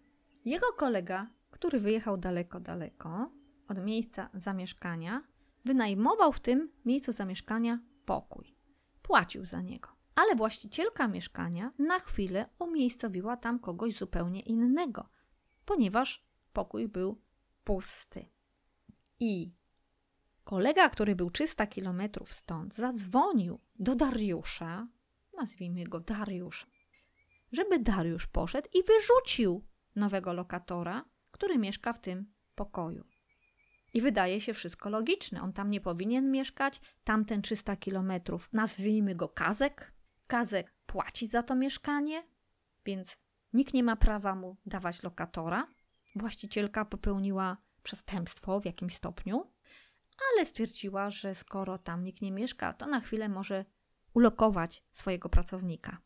jego 0.44 0.66
kolega, 0.72 1.30
który 1.50 1.80
wyjechał 1.80 2.16
daleko, 2.16 2.60
daleko 2.60 3.32
od 3.68 3.84
miejsca 3.84 4.30
zamieszkania, 4.34 5.22
wynajmował 5.64 6.32
w 6.32 6.40
tym 6.40 6.72
miejscu 6.84 7.12
zamieszkania 7.12 7.78
pokój. 8.04 8.56
Płacił 9.02 9.46
za 9.46 9.62
niego 9.62 9.95
ale 10.16 10.36
właścicielka 10.36 11.08
mieszkania 11.08 11.72
na 11.78 11.98
chwilę 11.98 12.48
umiejscowiła 12.58 13.36
tam 13.36 13.58
kogoś 13.58 13.98
zupełnie 13.98 14.40
innego, 14.40 15.08
ponieważ 15.64 16.24
pokój 16.52 16.88
był 16.88 17.20
pusty. 17.64 18.26
I 19.20 19.52
kolega, 20.44 20.88
który 20.88 21.16
był 21.16 21.30
300 21.30 21.66
kilometrów 21.66 22.32
stąd, 22.32 22.74
zadzwonił 22.74 23.60
do 23.78 23.94
Dariusza, 23.94 24.88
nazwijmy 25.36 25.84
go 25.84 26.00
Dariusz, 26.00 26.66
żeby 27.52 27.78
Dariusz 27.78 28.26
poszedł 28.26 28.68
i 28.74 28.82
wyrzucił 28.82 29.64
nowego 29.96 30.32
lokatora, 30.32 31.04
który 31.30 31.58
mieszka 31.58 31.92
w 31.92 32.00
tym 32.00 32.32
pokoju. 32.54 33.04
I 33.94 34.00
wydaje 34.00 34.40
się 34.40 34.54
wszystko 34.54 34.90
logiczne. 34.90 35.42
On 35.42 35.52
tam 35.52 35.70
nie 35.70 35.80
powinien 35.80 36.30
mieszkać, 36.30 36.80
tamten 37.04 37.42
300 37.42 37.76
kilometrów, 37.76 38.48
nazwijmy 38.52 39.14
go 39.14 39.28
Kazek, 39.28 39.95
Kazek 40.26 40.74
płaci 40.86 41.26
za 41.26 41.42
to 41.42 41.54
mieszkanie, 41.54 42.22
więc 42.84 43.18
nikt 43.52 43.74
nie 43.74 43.82
ma 43.82 43.96
prawa 43.96 44.34
mu 44.34 44.56
dawać 44.66 45.02
lokatora. 45.02 45.74
Właścicielka 46.16 46.84
popełniła 46.84 47.56
przestępstwo 47.82 48.60
w 48.60 48.64
jakimś 48.64 48.96
stopniu, 48.96 49.52
ale 50.32 50.46
stwierdziła, 50.46 51.10
że 51.10 51.34
skoro 51.34 51.78
tam 51.78 52.04
nikt 52.04 52.22
nie 52.22 52.32
mieszka, 52.32 52.72
to 52.72 52.86
na 52.86 53.00
chwilę 53.00 53.28
może 53.28 53.64
ulokować 54.14 54.84
swojego 54.92 55.28
pracownika. 55.28 55.98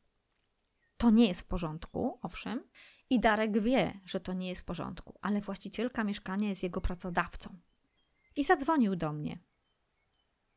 To 0.97 1.11
nie 1.11 1.29
jest 1.29 1.41
w 1.41 1.47
porządku, 1.47 2.19
owszem, 2.23 2.65
i 3.11 3.21
Darek 3.21 3.63
wie, 3.63 4.01
że 4.05 4.21
to 4.21 4.33
nie 4.33 4.49
jest 4.49 4.63
w 4.63 4.65
porządku, 4.65 5.19
ale 5.23 5.41
właścicielka 5.41 6.05
mieszkania 6.05 6.49
jest 6.49 6.63
jego 6.63 6.81
pracodawcą. 6.81 7.59
I 8.37 8.45
zadzwonił 8.45 8.97
do 8.97 9.13
mnie. 9.13 9.39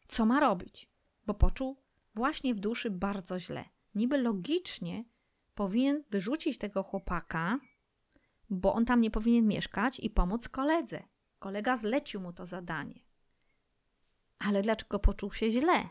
Co 0.07 0.25
ma 0.25 0.39
robić? 0.39 0.89
Bo 1.25 1.33
poczuł, 1.33 1.82
właśnie 2.13 2.55
w 2.55 2.59
duszy 2.59 2.91
bardzo 2.91 3.39
źle. 3.39 3.65
Niby 3.95 4.17
logicznie 4.17 5.05
powinien 5.55 6.03
wyrzucić 6.09 6.57
tego 6.57 6.83
chłopaka, 6.83 7.59
bo 8.49 8.73
on 8.73 8.85
tam 8.85 9.01
nie 9.01 9.11
powinien 9.11 9.47
mieszkać 9.47 9.99
i 9.99 10.09
pomóc 10.09 10.49
koledze. 10.49 11.03
Kolega 11.39 11.77
zlecił 11.77 12.21
mu 12.21 12.33
to 12.33 12.45
zadanie. 12.45 12.99
Ale 14.39 14.61
dlaczego 14.61 14.99
poczuł 14.99 15.33
się 15.33 15.51
źle? 15.51 15.89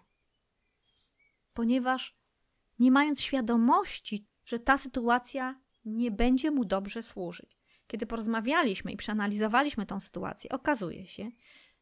Ponieważ 1.55 2.17
nie 2.79 2.91
mając 2.91 3.21
świadomości, 3.21 4.26
że 4.45 4.59
ta 4.59 4.79
sytuacja 4.79 5.61
nie 5.85 6.11
będzie 6.11 6.50
mu 6.50 6.64
dobrze 6.64 7.02
służyć. 7.02 7.59
Kiedy 7.87 8.07
porozmawialiśmy 8.07 8.93
i 8.93 8.97
przeanalizowaliśmy 8.97 9.87
tą 9.87 10.00
sytuację, 10.00 10.50
okazuje 10.50 11.07
się, 11.07 11.31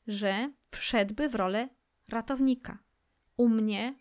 że 0.06 0.52
wszedłby 0.70 1.28
w 1.28 1.35
rolę 1.35 1.68
ratownika. 2.09 2.78
U 3.37 3.49
mnie 3.49 3.94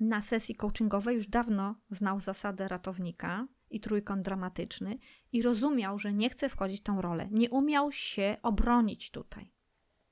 na 0.00 0.22
sesji 0.22 0.54
coachingowej 0.54 1.16
już 1.16 1.28
dawno 1.28 1.74
znał 1.90 2.20
zasadę 2.20 2.68
ratownika 2.68 3.46
i 3.70 3.80
trójkąt 3.80 4.22
dramatyczny 4.22 4.98
i 5.32 5.42
rozumiał, 5.42 5.98
że 5.98 6.12
nie 6.12 6.30
chce 6.30 6.48
wchodzić 6.48 6.80
w 6.80 6.84
tą 6.84 7.00
rolę. 7.00 7.28
Nie 7.30 7.50
umiał 7.50 7.92
się 7.92 8.36
obronić 8.42 9.10
tutaj. 9.10 9.52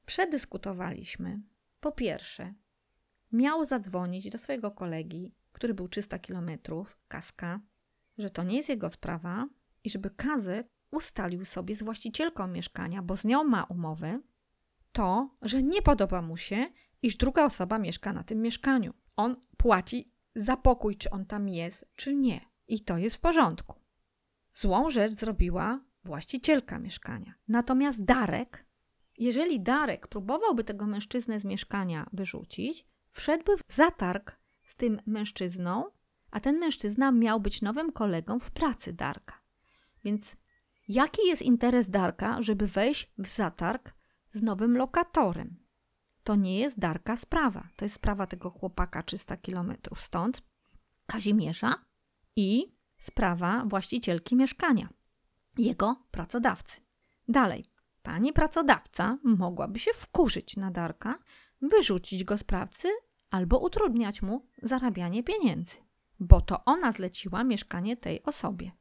Przedyskutowaliśmy. 0.06 1.40
Po 1.80 1.92
pierwsze, 1.92 2.54
miał 3.32 3.64
zadzwonić 3.64 4.30
do 4.30 4.38
swojego 4.38 4.70
kolegi, 4.70 5.34
który 5.52 5.74
był 5.74 5.88
300 5.88 6.18
kilometrów, 6.18 6.98
Kaska, 7.08 7.60
że 8.18 8.30
to 8.30 8.42
nie 8.42 8.56
jest 8.56 8.68
jego 8.68 8.90
sprawa 8.90 9.48
i 9.84 9.90
żeby 9.90 10.10
Kazek 10.10 10.66
ustalił 10.90 11.44
sobie 11.44 11.76
z 11.76 11.82
właścicielką 11.82 12.46
mieszkania, 12.46 13.02
bo 13.02 13.16
z 13.16 13.24
nią 13.24 13.44
ma 13.44 13.64
umowę, 13.64 14.20
to, 14.92 15.36
że 15.42 15.62
nie 15.62 15.82
podoba 15.82 16.22
mu 16.22 16.36
się, 16.36 16.66
iż 17.02 17.16
druga 17.16 17.44
osoba 17.44 17.78
mieszka 17.78 18.12
na 18.12 18.24
tym 18.24 18.42
mieszkaniu 18.42 18.94
on 19.16 19.36
płaci 19.56 20.12
za 20.34 20.56
pokój, 20.56 20.96
czy 20.96 21.10
on 21.10 21.26
tam 21.26 21.48
jest, 21.48 21.86
czy 21.96 22.14
nie. 22.14 22.40
I 22.68 22.80
to 22.80 22.98
jest 22.98 23.16
w 23.16 23.20
porządku. 23.20 23.74
Złą 24.54 24.90
rzecz 24.90 25.12
zrobiła 25.12 25.80
właścicielka 26.04 26.78
mieszkania. 26.78 27.34
Natomiast 27.48 28.04
Darek, 28.04 28.64
jeżeli 29.18 29.60
Darek 29.60 30.08
próbowałby 30.08 30.64
tego 30.64 30.86
mężczyznę 30.86 31.40
z 31.40 31.44
mieszkania 31.44 32.06
wyrzucić, 32.12 32.86
wszedłby 33.10 33.56
w 33.56 33.74
zatarg 33.74 34.38
z 34.64 34.76
tym 34.76 35.00
mężczyzną, 35.06 35.84
a 36.30 36.40
ten 36.40 36.58
mężczyzna 36.58 37.12
miał 37.12 37.40
być 37.40 37.62
nowym 37.62 37.92
kolegą 37.92 38.38
w 38.38 38.50
pracy 38.50 38.92
Darka. 38.92 39.40
Więc 40.04 40.36
jaki 40.88 41.26
jest 41.26 41.42
interes 41.42 41.90
Darka, 41.90 42.42
żeby 42.42 42.66
wejść 42.66 43.12
w 43.18 43.26
zatarg 43.26 43.94
z 44.32 44.42
nowym 44.42 44.76
lokatorem? 44.76 45.63
To 46.24 46.34
nie 46.34 46.58
jest 46.58 46.78
Darka 46.78 47.16
sprawa. 47.16 47.68
To 47.76 47.84
jest 47.84 47.94
sprawa 47.94 48.26
tego 48.26 48.50
chłopaka 48.50 49.02
300 49.02 49.36
kilometrów 49.36 50.00
stąd, 50.00 50.42
Kazimierza 51.06 51.74
i 52.36 52.76
sprawa 53.00 53.64
właścicielki 53.66 54.36
mieszkania, 54.36 54.88
jego 55.58 55.96
pracodawcy. 56.10 56.80
Dalej, 57.28 57.64
pani 58.02 58.32
pracodawca 58.32 59.18
mogłaby 59.24 59.78
się 59.78 59.90
wkurzyć 59.94 60.56
na 60.56 60.70
Darka, 60.70 61.18
wyrzucić 61.62 62.24
go 62.24 62.38
z 62.38 62.44
pracy 62.44 62.88
albo 63.30 63.58
utrudniać 63.58 64.22
mu 64.22 64.46
zarabianie 64.62 65.22
pieniędzy, 65.22 65.76
bo 66.20 66.40
to 66.40 66.64
ona 66.64 66.92
zleciła 66.92 67.44
mieszkanie 67.44 67.96
tej 67.96 68.22
osobie. 68.22 68.72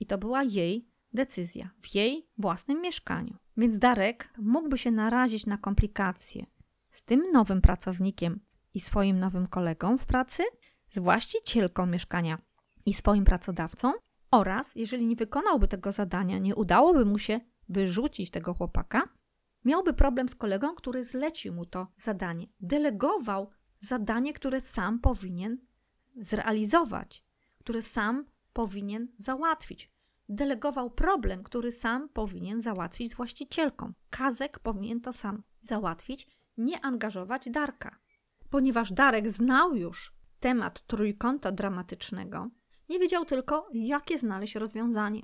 I 0.00 0.06
to 0.06 0.18
była 0.18 0.42
jej 0.42 0.88
decyzja 1.12 1.70
w 1.80 1.94
jej 1.94 2.28
własnym 2.38 2.80
mieszkaniu. 2.80 3.36
Więc 3.56 3.78
Darek 3.78 4.28
mógłby 4.38 4.78
się 4.78 4.90
narazić 4.90 5.46
na 5.46 5.58
komplikacje 5.58 6.46
z 6.92 7.04
tym 7.04 7.32
nowym 7.32 7.60
pracownikiem 7.60 8.40
i 8.74 8.80
swoim 8.80 9.18
nowym 9.18 9.46
kolegą 9.46 9.98
w 9.98 10.06
pracy, 10.06 10.42
z 10.90 10.98
właścicielką 10.98 11.86
mieszkania 11.86 12.38
i 12.86 12.94
swoim 12.94 13.24
pracodawcą, 13.24 13.92
oraz 14.30 14.72
jeżeli 14.74 15.06
nie 15.06 15.16
wykonałby 15.16 15.68
tego 15.68 15.92
zadania, 15.92 16.38
nie 16.38 16.54
udałoby 16.54 17.04
mu 17.04 17.18
się 17.18 17.40
wyrzucić 17.68 18.30
tego 18.30 18.54
chłopaka, 18.54 19.02
miałby 19.64 19.92
problem 19.92 20.28
z 20.28 20.34
kolegą, 20.34 20.74
który 20.74 21.04
zlecił 21.04 21.54
mu 21.54 21.66
to 21.66 21.86
zadanie. 21.96 22.46
Delegował 22.60 23.50
zadanie, 23.80 24.32
które 24.32 24.60
sam 24.60 25.00
powinien 25.00 25.58
zrealizować, 26.16 27.24
które 27.58 27.82
sam 27.82 28.24
powinien 28.52 29.08
załatwić. 29.18 29.92
Delegował 30.28 30.90
problem, 30.90 31.42
który 31.42 31.72
sam 31.72 32.08
powinien 32.08 32.60
załatwić 32.60 33.10
z 33.10 33.14
właścicielką. 33.14 33.92
Kazek 34.10 34.58
powinien 34.58 35.00
to 35.00 35.12
sam 35.12 35.42
załatwić, 35.60 36.28
nie 36.56 36.80
angażować 36.80 37.50
Darka. 37.50 37.98
Ponieważ 38.50 38.92
Darek 38.92 39.28
znał 39.28 39.76
już 39.76 40.14
temat 40.40 40.86
trójkąta 40.86 41.52
dramatycznego, 41.52 42.50
nie 42.88 42.98
wiedział 42.98 43.24
tylko, 43.24 43.68
jakie 43.72 44.18
znaleźć 44.18 44.54
rozwiązanie. 44.54 45.22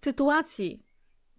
W 0.00 0.04
sytuacji, 0.04 0.82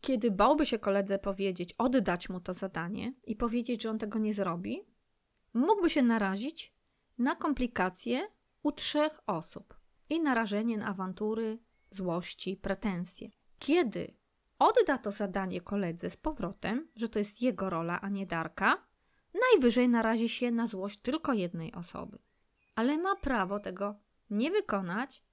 kiedy 0.02 0.32
bałby 0.32 0.66
się 0.66 0.80
koledze 0.80 1.20
powiedzieć, 1.20 1.76
oddać 1.78 2.30
mu 2.30 2.40
to 2.40 2.54
zadanie 2.54 3.14
i 3.28 3.36
powiedzieć, 3.36 3.82
że 3.82 3.90
on 3.90 4.00
tego 4.00 4.20
nie 4.20 4.34
zrobi, 4.34 4.82
mógłby 5.54 5.90
się 5.90 6.04
narazić 6.04 6.74
na 7.18 7.36
komplikacje 7.36 8.28
u 8.64 8.72
trzech 8.72 9.20
osób 9.28 9.80
i 10.10 10.22
narażenie 10.22 10.78
na 10.78 10.86
awantury, 10.86 11.60
złości, 11.92 12.58
pretensje. 12.58 13.30
Kiedy 13.60 14.14
odda 14.62 14.98
to 14.98 15.12
zadanie 15.12 15.62
koledze 15.62 16.10
z 16.10 16.18
powrotem, 16.18 16.88
że 16.96 17.10
to 17.10 17.20
jest 17.20 17.42
jego 17.42 17.70
rola, 17.70 18.02
a 18.02 18.10
nie 18.10 18.26
Darka, 18.26 18.78
najwyżej 19.52 19.90
narazi 19.90 20.30
się 20.30 20.52
na 20.52 20.68
złość 20.68 21.02
tylko 21.02 21.34
jednej 21.34 21.74
osoby. 21.74 22.20
Ale 22.76 22.98
ma 22.98 23.16
prawo 23.16 23.60
tego 23.60 23.96
nie 24.30 24.52
wykonać 24.52 25.24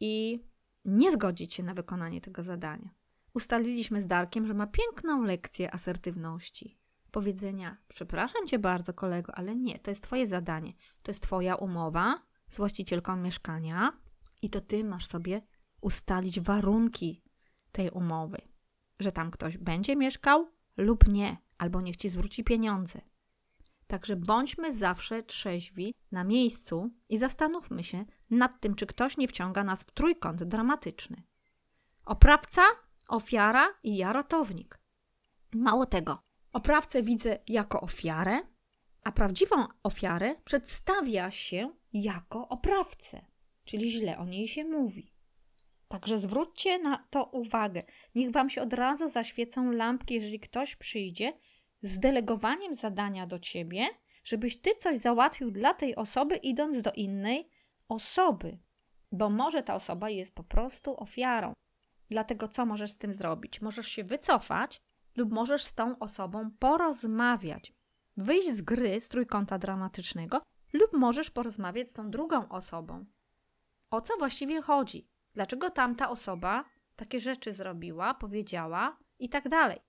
i 0.00 0.44
nie 0.84 1.12
zgodzić 1.12 1.54
się 1.54 1.62
na 1.62 1.74
wykonanie 1.74 2.20
tego 2.20 2.42
zadania. 2.42 2.90
Ustaliliśmy 3.34 4.02
z 4.02 4.06
Darkiem, 4.06 4.46
że 4.46 4.54
ma 4.54 4.66
piękną 4.66 5.22
lekcję 5.22 5.74
asertywności. 5.74 6.78
Powiedzenia: 7.10 7.76
Przepraszam 7.88 8.46
cię 8.46 8.58
bardzo, 8.58 8.94
kolego, 8.94 9.34
ale 9.34 9.56
nie, 9.56 9.78
to 9.78 9.90
jest 9.90 10.02
twoje 10.02 10.26
zadanie. 10.26 10.72
To 11.02 11.10
jest 11.10 11.22
twoja 11.22 11.54
umowa 11.54 12.22
z 12.48 12.56
właścicielką 12.56 13.16
mieszkania 13.16 13.92
i 14.42 14.50
to 14.50 14.60
ty 14.60 14.84
masz 14.84 15.06
sobie 15.06 15.42
ustalić 15.80 16.40
warunki 16.40 17.22
tej 17.72 17.90
umowy. 17.90 18.55
Że 19.00 19.12
tam 19.12 19.30
ktoś 19.30 19.58
będzie 19.58 19.96
mieszkał 19.96 20.50
lub 20.76 21.08
nie, 21.08 21.36
albo 21.58 21.80
niech 21.80 21.96
ci 21.96 22.08
zwróci 22.08 22.44
pieniądze. 22.44 23.00
Także 23.86 24.16
bądźmy 24.16 24.74
zawsze 24.74 25.22
trzeźwi 25.22 25.94
na 26.12 26.24
miejscu 26.24 26.90
i 27.08 27.18
zastanówmy 27.18 27.84
się 27.84 28.04
nad 28.30 28.60
tym, 28.60 28.74
czy 28.74 28.86
ktoś 28.86 29.16
nie 29.16 29.28
wciąga 29.28 29.64
nas 29.64 29.82
w 29.82 29.90
trójkąt 29.90 30.42
dramatyczny. 30.42 31.22
Oprawca, 32.04 32.62
ofiara 33.08 33.74
i 33.82 33.96
ja 33.96 34.12
ratownik. 34.12 34.78
Mało 35.54 35.86
tego, 35.86 36.18
oprawcę 36.52 37.02
widzę 37.02 37.38
jako 37.48 37.80
ofiarę, 37.80 38.40
a 39.04 39.12
prawdziwą 39.12 39.66
ofiarę 39.82 40.34
przedstawia 40.44 41.30
się 41.30 41.70
jako 41.92 42.48
oprawcę, 42.48 43.26
czyli 43.64 43.90
źle 43.90 44.18
o 44.18 44.24
niej 44.24 44.48
się 44.48 44.64
mówi. 44.64 45.15
Także 45.88 46.18
zwróćcie 46.18 46.78
na 46.78 47.04
to 47.10 47.24
uwagę. 47.24 47.82
Niech 48.14 48.30
Wam 48.30 48.50
się 48.50 48.62
od 48.62 48.72
razu 48.72 49.10
zaświecą 49.10 49.70
lampki, 49.70 50.14
jeżeli 50.14 50.40
ktoś 50.40 50.76
przyjdzie 50.76 51.32
z 51.82 51.98
delegowaniem 51.98 52.74
zadania 52.74 53.26
do 53.26 53.38
ciebie, 53.38 53.88
żebyś 54.24 54.60
ty 54.60 54.70
coś 54.78 54.98
załatwił 54.98 55.50
dla 55.50 55.74
tej 55.74 55.96
osoby, 55.96 56.36
idąc 56.36 56.82
do 56.82 56.92
innej 56.92 57.50
osoby, 57.88 58.58
bo 59.12 59.30
może 59.30 59.62
ta 59.62 59.74
osoba 59.74 60.10
jest 60.10 60.34
po 60.34 60.44
prostu 60.44 61.00
ofiarą. 61.00 61.52
Dlatego 62.10 62.48
co 62.48 62.66
możesz 62.66 62.90
z 62.90 62.98
tym 62.98 63.12
zrobić? 63.12 63.60
Możesz 63.60 63.88
się 63.88 64.04
wycofać 64.04 64.80
lub 65.16 65.32
możesz 65.32 65.64
z 65.64 65.74
tą 65.74 65.98
osobą 65.98 66.50
porozmawiać, 66.58 67.72
wyjść 68.16 68.48
z 68.52 68.62
gry 68.62 69.00
z 69.00 69.08
trójkąta 69.08 69.58
dramatycznego, 69.58 70.42
lub 70.72 70.92
możesz 70.92 71.30
porozmawiać 71.30 71.90
z 71.90 71.92
tą 71.92 72.10
drugą 72.10 72.48
osobą. 72.48 73.04
O 73.90 74.00
co 74.00 74.16
właściwie 74.16 74.62
chodzi? 74.62 75.08
Dlaczego 75.36 75.70
tamta 75.70 76.08
osoba 76.08 76.64
takie 76.96 77.20
rzeczy 77.20 77.54
zrobiła, 77.54 78.14
powiedziała 78.14 78.96
i 79.18 79.28
tak 79.28 79.48
dalej? 79.48 79.80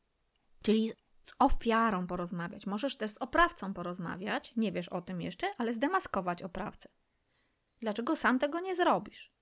Czyli 0.61 0.93
z 1.23 1.31
ofiarą 1.39 2.07
porozmawiać. 2.07 2.67
Możesz 2.67 2.97
też 2.97 3.11
z 3.11 3.17
oprawcą 3.17 3.73
porozmawiać, 3.73 4.55
nie 4.55 4.71
wiesz 4.71 4.89
o 4.89 5.01
tym 5.01 5.21
jeszcze, 5.21 5.47
ale 5.57 5.73
zdemaskować 5.73 6.43
oprawcę. 6.43 6.89
Dlaczego 7.79 8.15
sam 8.15 8.39
tego 8.39 8.59
nie 8.59 8.75
zrobisz? 8.75 9.33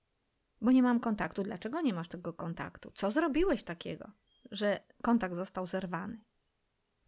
Bo 0.60 0.72
nie 0.72 0.82
mam 0.82 1.00
kontaktu. 1.00 1.42
Dlaczego 1.42 1.80
nie 1.80 1.94
masz 1.94 2.08
tego 2.08 2.32
kontaktu? 2.32 2.92
Co 2.94 3.10
zrobiłeś 3.10 3.62
takiego, 3.62 4.10
że 4.50 4.80
kontakt 5.02 5.34
został 5.34 5.66
zerwany? 5.66 6.24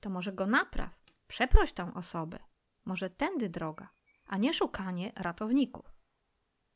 To 0.01 0.11
może 0.11 0.33
go 0.33 0.47
napraw. 0.47 0.91
Przeproś 1.29 1.73
tę 1.73 1.95
osobę. 1.95 2.39
Może 2.85 3.11
tędy 3.11 3.49
droga, 3.49 3.89
a 4.27 4.39
nie 4.39 4.55
szukanie 4.55 5.13
ratowników. 5.17 5.98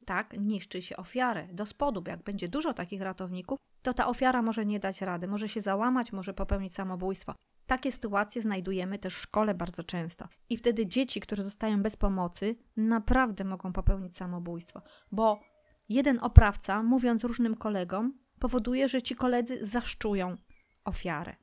Tak 0.05 0.35
niszczy 0.39 0.83
się 0.83 0.97
ofiarę 0.97 1.49
do 1.53 1.67
spodu. 1.67 2.03
Jak 2.07 2.23
będzie 2.23 2.49
dużo 2.49 2.73
takich 2.73 3.03
ratowników, 3.03 3.59
to 3.83 3.95
ta 3.95 4.07
ofiara 4.07 4.43
może 4.43 4.67
nie 4.67 4.81
dać 4.81 5.01
rady, 5.01 5.29
może 5.29 5.49
się 5.49 5.61
załamać, 5.61 6.13
może 6.13 6.35
popełnić 6.35 6.75
samobójstwo. 6.75 7.35
Takie 7.67 7.93
sytuacje 7.93 8.43
znajdujemy 8.43 8.99
też 8.99 9.15
w 9.15 9.21
szkole 9.21 9.55
bardzo 9.55 9.85
często. 9.85 10.29
I 10.49 10.57
wtedy 10.57 10.87
dzieci, 10.87 11.21
które 11.21 11.43
zostają 11.43 11.83
bez 11.83 11.97
pomocy, 11.97 12.57
naprawdę 12.77 13.45
mogą 13.45 13.73
popełnić 13.73 14.17
samobójstwo, 14.17 14.83
bo 15.13 15.41
jeden 15.89 16.19
oprawca, 16.23 16.83
mówiąc 16.83 17.25
różnym 17.25 17.55
kolegom, 17.55 18.19
powoduje, 18.39 18.89
że 18.89 19.03
ci 19.03 19.17
koledzy 19.17 19.67
zaszczują 19.67 20.37
ofiarę. 20.85 21.37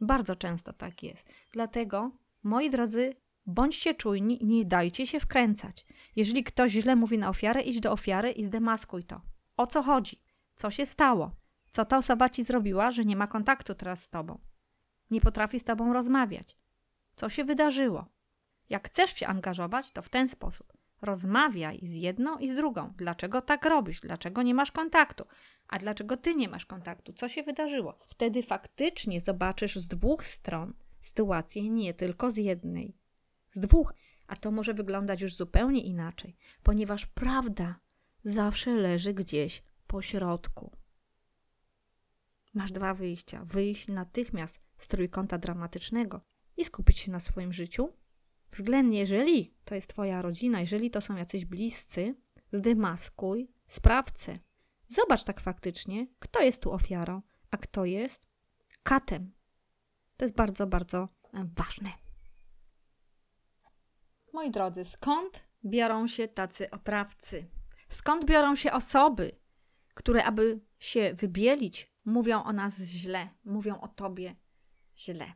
Bardzo 0.00 0.36
często 0.36 0.72
tak 0.72 1.02
jest. 1.02 1.28
Dlatego, 1.52 2.10
moi 2.42 2.70
drodzy, 2.70 3.14
bądźcie 3.46 3.94
czujni 3.94 4.42
i 4.42 4.46
nie 4.46 4.64
dajcie 4.64 5.06
się 5.06 5.20
wkręcać. 5.20 5.86
Jeżeli 6.16 6.44
ktoś 6.44 6.72
źle 6.72 6.96
mówi 6.96 7.18
na 7.18 7.28
ofiarę, 7.28 7.60
idź 7.62 7.80
do 7.80 7.92
ofiary 7.92 8.30
i 8.30 8.44
zdemaskuj 8.44 9.04
to. 9.04 9.20
O 9.56 9.66
co 9.66 9.82
chodzi? 9.82 10.22
Co 10.54 10.70
się 10.70 10.86
stało? 10.86 11.30
Co 11.70 11.84
ta 11.84 11.98
osoba 11.98 12.28
ci 12.28 12.44
zrobiła, 12.44 12.90
że 12.90 13.04
nie 13.04 13.16
ma 13.16 13.26
kontaktu 13.26 13.74
teraz 13.74 14.02
z 14.02 14.10
tobą? 14.10 14.38
nie 15.10 15.20
potrafi 15.20 15.60
z 15.60 15.64
tobą 15.64 15.92
rozmawiać. 15.92 16.56
Co 17.16 17.28
się 17.28 17.44
wydarzyło? 17.44 18.06
Jak 18.68 18.88
chcesz 18.88 19.14
się 19.14 19.26
angażować, 19.26 19.92
to 19.92 20.02
w 20.02 20.08
ten 20.08 20.28
sposób. 20.28 20.72
Rozmawiaj 21.02 21.80
z 21.82 21.94
jedną 21.94 22.38
i 22.38 22.52
z 22.52 22.56
drugą. 22.56 22.92
Dlaczego 22.96 23.40
tak 23.40 23.64
robisz? 23.64 24.00
Dlaczego 24.00 24.42
nie 24.42 24.54
masz 24.54 24.72
kontaktu? 24.72 25.24
A 25.68 25.78
dlaczego 25.78 26.16
ty 26.16 26.34
nie 26.34 26.48
masz 26.48 26.66
kontaktu? 26.66 27.12
Co 27.12 27.28
się 27.28 27.42
wydarzyło? 27.42 27.98
Wtedy 28.08 28.42
faktycznie 28.42 29.20
zobaczysz 29.20 29.76
z 29.76 29.88
dwóch 29.88 30.26
stron 30.26 30.74
sytuację, 31.00 31.70
nie 31.70 31.94
tylko 31.94 32.30
z 32.30 32.36
jednej. 32.36 32.96
Z 33.56 33.60
dwóch, 33.60 33.94
a 34.26 34.36
to 34.36 34.50
może 34.50 34.74
wyglądać 34.74 35.20
już 35.20 35.34
zupełnie 35.34 35.82
inaczej, 35.82 36.36
ponieważ 36.62 37.06
prawda 37.06 37.80
zawsze 38.24 38.74
leży 38.74 39.14
gdzieś 39.14 39.62
po 39.86 40.02
środku. 40.02 40.72
Masz 42.54 42.72
dwa 42.72 42.94
wyjścia: 42.94 43.44
wyjść 43.44 43.88
natychmiast 43.88 44.60
z 44.78 44.88
trójkąta 44.88 45.38
dramatycznego 45.38 46.20
i 46.56 46.64
skupić 46.64 46.98
się 46.98 47.12
na 47.12 47.20
swoim 47.20 47.52
życiu. 47.52 47.92
Względnie, 48.52 48.98
jeżeli 48.98 49.54
to 49.64 49.74
jest 49.74 49.88
Twoja 49.88 50.22
rodzina, 50.22 50.60
jeżeli 50.60 50.90
to 50.90 51.00
są 51.00 51.16
jacyś 51.16 51.44
bliscy, 51.44 52.14
zdemaskuj 52.52 53.50
sprawcę. 53.68 54.38
Zobacz 54.88 55.24
tak 55.24 55.40
faktycznie, 55.40 56.06
kto 56.18 56.42
jest 56.42 56.62
tu 56.62 56.72
ofiarą, 56.72 57.22
a 57.50 57.56
kto 57.56 57.84
jest 57.84 58.26
katem. 58.82 59.32
To 60.16 60.24
jest 60.24 60.36
bardzo, 60.36 60.66
bardzo 60.66 61.08
e, 61.34 61.48
ważne. 61.56 62.05
Moi 64.36 64.50
drodzy, 64.50 64.84
skąd 64.84 65.44
biorą 65.64 66.08
się 66.08 66.28
tacy 66.28 66.70
oprawcy? 66.70 67.46
Skąd 67.88 68.24
biorą 68.24 68.56
się 68.56 68.72
osoby, 68.72 69.36
które, 69.94 70.24
aby 70.24 70.60
się 70.78 71.14
wybielić, 71.14 71.92
mówią 72.04 72.42
o 72.44 72.52
nas 72.52 72.74
źle, 72.74 73.28
mówią 73.44 73.80
o 73.80 73.88
tobie 73.88 74.36
źle? 74.96 75.32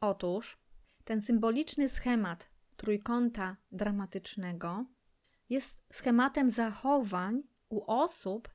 Otóż 0.00 0.58
ten 1.04 1.20
symboliczny 1.20 1.88
schemat 1.88 2.48
trójkąta 2.76 3.56
dramatycznego 3.72 4.84
jest 5.48 5.82
schematem 5.92 6.50
zachowań 6.50 7.42
u 7.68 7.84
osób 7.86 8.48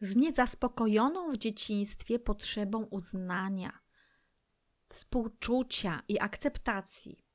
z 0.00 0.16
niezaspokojoną 0.16 1.30
w 1.30 1.38
dzieciństwie 1.38 2.18
potrzebą 2.18 2.84
uznania, 2.84 3.78
współczucia 4.88 6.02
i 6.08 6.20
akceptacji, 6.20 7.31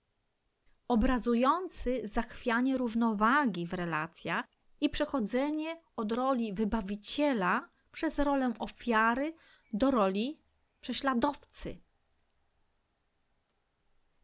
obrazujący 0.87 2.07
zachwianie 2.07 2.77
równowagi 2.77 3.67
w 3.67 3.73
relacjach 3.73 4.45
i 4.81 4.89
przechodzenie 4.89 5.81
od 5.95 6.11
roli 6.11 6.53
wybawiciela 6.53 7.69
przez 7.91 8.19
rolę 8.19 8.53
ofiary 8.59 9.33
do 9.73 9.91
roli 9.91 10.41
prześladowcy. 10.81 11.81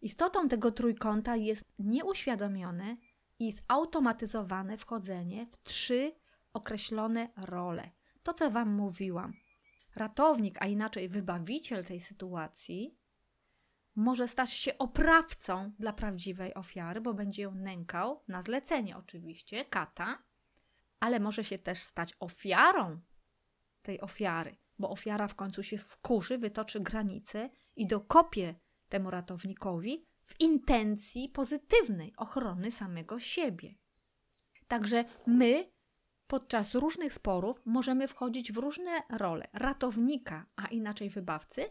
Istotą 0.02 0.50
tego 0.50 0.72
trójkąta 0.72 1.36
jest 1.36 1.66
nieuświadomione 1.80 2.98
i 3.40 3.52
zautomatyzowane 3.52 4.78
wchodzenie 4.78 5.46
w 5.46 5.64
trzy 5.64 6.12
określone 6.54 7.30
role. 7.38 7.92
To, 8.24 8.34
co 8.34 8.52
Wam 8.52 8.70
mówiłam. 8.70 9.34
Ratownik, 9.96 10.62
a 10.62 10.66
inaczej 10.68 11.10
wybawiciel 11.10 11.86
tej 11.86 12.00
sytuacji, 12.00 12.98
może 13.96 14.28
stać 14.28 14.52
się 14.52 14.78
oprawcą 14.78 15.72
dla 15.80 15.94
prawdziwej 15.94 16.54
ofiary, 16.54 17.02
bo 17.02 17.14
będzie 17.14 17.44
ją 17.44 17.56
nękał, 17.56 18.24
na 18.28 18.42
zlecenie 18.42 18.98
oczywiście, 18.98 19.66
kata, 19.66 20.24
ale 21.00 21.20
może 21.20 21.44
się 21.44 21.58
też 21.58 21.84
stać 21.84 22.14
ofiarą 22.20 23.00
tej 23.82 24.02
ofiary, 24.02 24.58
bo 24.80 24.90
ofiara 24.90 25.28
w 25.28 25.36
końcu 25.36 25.64
się 25.64 25.78
wkurzy, 25.78 26.38
wytoczy 26.38 26.80
granice 26.80 27.50
i 27.76 27.88
dokopie 27.88 28.56
temu 28.90 29.12
ratownikowi 29.12 30.06
w 30.26 30.42
intencji 30.42 31.30
pozytywnej 31.30 32.14
ochrony 32.18 32.72
samego 32.72 33.20
siebie. 33.20 33.76
Także 34.68 35.06
my 35.28 35.72
podczas 36.28 36.76
różnych 36.76 37.14
sporów 37.14 37.62
możemy 37.66 38.08
wchodzić 38.08 38.52
w 38.52 38.58
różne 38.58 38.92
role 39.10 39.48
ratownika, 39.54 40.46
a 40.56 40.68
inaczej 40.68 41.10
wybawcy, 41.10 41.66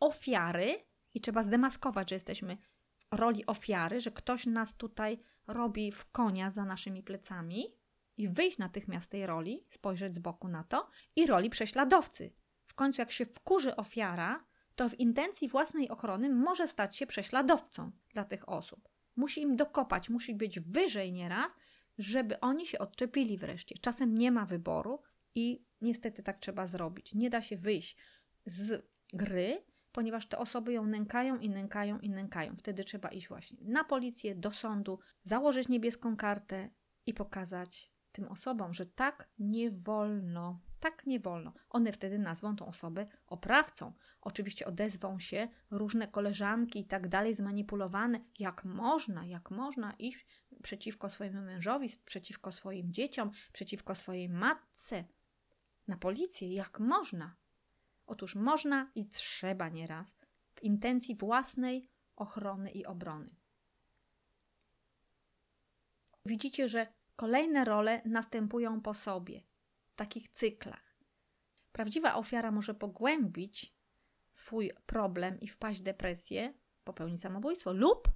ofiary 0.00 0.85
i 1.16 1.20
trzeba 1.20 1.42
zdemaskować, 1.42 2.10
że 2.10 2.16
jesteśmy 2.16 2.56
w 3.12 3.14
roli 3.14 3.46
ofiary, 3.46 4.00
że 4.00 4.10
ktoś 4.10 4.46
nas 4.46 4.76
tutaj 4.76 5.18
robi 5.46 5.92
w 5.92 6.10
konia 6.10 6.50
za 6.50 6.64
naszymi 6.64 7.02
plecami 7.02 7.74
i 8.16 8.28
wyjść 8.28 8.58
natychmiast 8.58 9.10
tej 9.10 9.26
roli, 9.26 9.64
spojrzeć 9.70 10.14
z 10.14 10.18
boku 10.18 10.48
na 10.48 10.64
to 10.64 10.90
i 11.16 11.26
roli 11.26 11.50
prześladowcy. 11.50 12.32
W 12.64 12.74
końcu, 12.74 13.00
jak 13.00 13.12
się 13.12 13.24
wkurzy 13.24 13.76
ofiara, 13.76 14.44
to 14.74 14.88
w 14.88 15.00
intencji 15.00 15.48
własnej 15.48 15.88
ochrony 15.88 16.30
może 16.30 16.68
stać 16.68 16.96
się 16.96 17.06
prześladowcą 17.06 17.90
dla 18.14 18.24
tych 18.24 18.48
osób. 18.48 18.88
Musi 19.16 19.40
im 19.40 19.56
dokopać, 19.56 20.08
musi 20.10 20.34
być 20.34 20.60
wyżej 20.60 21.12
nieraz, 21.12 21.56
żeby 21.98 22.40
oni 22.40 22.66
się 22.66 22.78
odczepili 22.78 23.38
wreszcie. 23.38 23.74
Czasem 23.80 24.18
nie 24.18 24.30
ma 24.32 24.46
wyboru 24.46 25.02
i 25.34 25.64
niestety 25.80 26.22
tak 26.22 26.38
trzeba 26.38 26.66
zrobić. 26.66 27.14
Nie 27.14 27.30
da 27.30 27.42
się 27.42 27.56
wyjść 27.56 27.96
z 28.46 28.86
gry, 29.12 29.62
ponieważ 29.96 30.26
te 30.26 30.38
osoby 30.38 30.72
ją 30.72 30.86
nękają 30.86 31.38
i 31.38 31.50
nękają 31.50 31.98
i 31.98 32.10
nękają. 32.10 32.56
Wtedy 32.56 32.84
trzeba 32.84 33.08
iść 33.08 33.28
właśnie 33.28 33.58
na 33.62 33.84
policję, 33.84 34.34
do 34.34 34.52
sądu, 34.52 34.98
założyć 35.24 35.68
niebieską 35.68 36.16
kartę 36.16 36.70
i 37.06 37.14
pokazać 37.14 37.92
tym 38.12 38.28
osobom, 38.28 38.74
że 38.74 38.86
tak 38.86 39.28
nie 39.38 39.70
wolno. 39.70 40.60
Tak 40.80 41.06
nie 41.06 41.20
wolno. 41.20 41.52
One 41.68 41.92
wtedy 41.92 42.18
nazwą 42.18 42.56
tą 42.56 42.66
osobę 42.66 43.06
oprawcą. 43.26 43.92
Oczywiście 44.20 44.66
odezwą 44.66 45.18
się 45.18 45.48
różne 45.70 46.08
koleżanki 46.08 46.80
i 46.80 46.84
tak 46.84 47.08
dalej, 47.08 47.34
zmanipulowane. 47.34 48.20
Jak 48.38 48.64
można, 48.64 49.26
jak 49.26 49.50
można 49.50 49.92
iść 49.92 50.26
przeciwko 50.62 51.08
swojemu 51.08 51.42
mężowi, 51.42 51.88
przeciwko 52.04 52.52
swoim 52.52 52.92
dzieciom, 52.92 53.30
przeciwko 53.52 53.94
swojej 53.94 54.28
matce 54.28 55.04
na 55.88 55.96
policję? 55.96 56.54
Jak 56.54 56.80
można? 56.80 57.36
Otóż 58.06 58.34
można 58.34 58.90
i 58.94 59.06
trzeba 59.06 59.68
nieraz 59.68 60.16
w 60.54 60.62
intencji 60.62 61.16
własnej 61.16 61.90
ochrony 62.16 62.70
i 62.70 62.86
obrony. 62.86 63.36
Widzicie, 66.26 66.68
że 66.68 66.86
kolejne 67.16 67.64
role 67.64 68.02
następują 68.04 68.80
po 68.80 68.94
sobie, 68.94 69.42
w 69.88 69.94
takich 69.94 70.28
cyklach. 70.28 70.96
Prawdziwa 71.72 72.14
ofiara 72.14 72.50
może 72.50 72.74
pogłębić 72.74 73.76
swój 74.32 74.72
problem 74.86 75.40
i 75.40 75.48
wpaść 75.48 75.80
w 75.80 75.82
depresję, 75.82 76.54
popełnić 76.84 77.20
samobójstwo 77.20 77.72
lub 77.72 78.08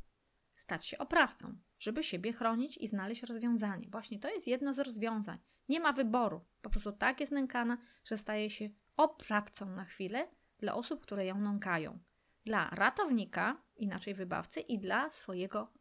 stać 0.56 0.86
się 0.86 0.98
oprawcą, 0.98 1.56
żeby 1.78 2.02
siebie 2.02 2.32
chronić 2.32 2.76
i 2.76 2.88
znaleźć 2.88 3.22
rozwiązanie. 3.22 3.88
Właśnie 3.90 4.18
to 4.18 4.28
jest 4.28 4.46
jedno 4.46 4.74
z 4.74 4.78
rozwiązań. 4.78 5.38
Nie 5.68 5.80
ma 5.80 5.92
wyboru. 5.92 6.44
Po 6.62 6.70
prostu 6.70 6.92
tak 6.92 7.20
jest 7.20 7.32
nękana, 7.32 7.78
że 8.04 8.16
staje 8.16 8.50
się 8.50 8.70
oprawcą 9.00 9.66
na 9.66 9.84
chwilę 9.84 10.28
dla 10.58 10.74
osób, 10.74 11.02
które 11.02 11.26
ją 11.26 11.40
nękają. 11.40 11.98
Dla 12.44 12.70
ratownika, 12.70 13.62
inaczej 13.76 14.14
wybawcy, 14.14 14.60
i 14.60 14.78
dla 14.78 15.10
swojego 15.10 15.72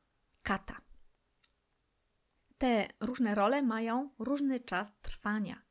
kata. 0.43 0.81
Te 2.57 2.87
różne 2.99 3.35
role 3.35 3.61
mają 3.61 4.09
różny 4.19 4.59
czas 4.59 4.91
trwania. 5.01 5.61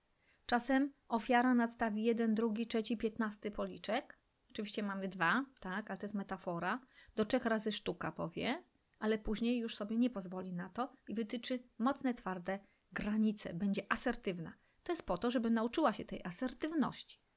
Czasem 0.47 0.93
ofiara 1.09 1.55
nadstawi 1.55 2.05
jeden, 2.05 2.35
drugi, 2.35 2.67
trzeci, 2.67 2.97
piętnasty 2.97 3.51
policzek. 3.51 4.19
Oczywiście 4.51 4.83
mamy 4.83 5.09
dwa, 5.09 5.45
tak, 5.61 5.91
ale 5.91 5.99
to 5.99 6.07
jest 6.07 6.15
metafora. 6.15 6.81
Do 7.17 7.25
trzech 7.25 7.45
razy 7.45 7.73
sztuka 7.73 8.13
powie, 8.13 8.65
ale 8.99 9.19
później 9.19 9.59
już 9.59 9.77
sobie 9.77 9.97
nie 9.97 10.11
pozwoli 10.11 10.53
na 10.53 10.69
to 10.69 10.93
i 11.09 11.15
wytyczy 11.15 11.63
mocne, 11.79 12.15
twarde 12.15 12.59
granice. 12.93 13.55
Będzie 13.55 13.93
asertywna. 13.93 14.53
To 14.83 14.93
jest 14.93 15.07
po 15.07 15.19
to, 15.19 15.31
żeby 15.31 15.51
nauczyła 15.51 15.93
się 15.93 16.05
tej 16.05 16.25
asertywności 16.25 17.28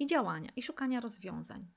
i 0.00 0.06
działania, 0.06 0.50
i 0.56 0.62
szukania 0.62 1.00
rozwiązań. 1.00 1.70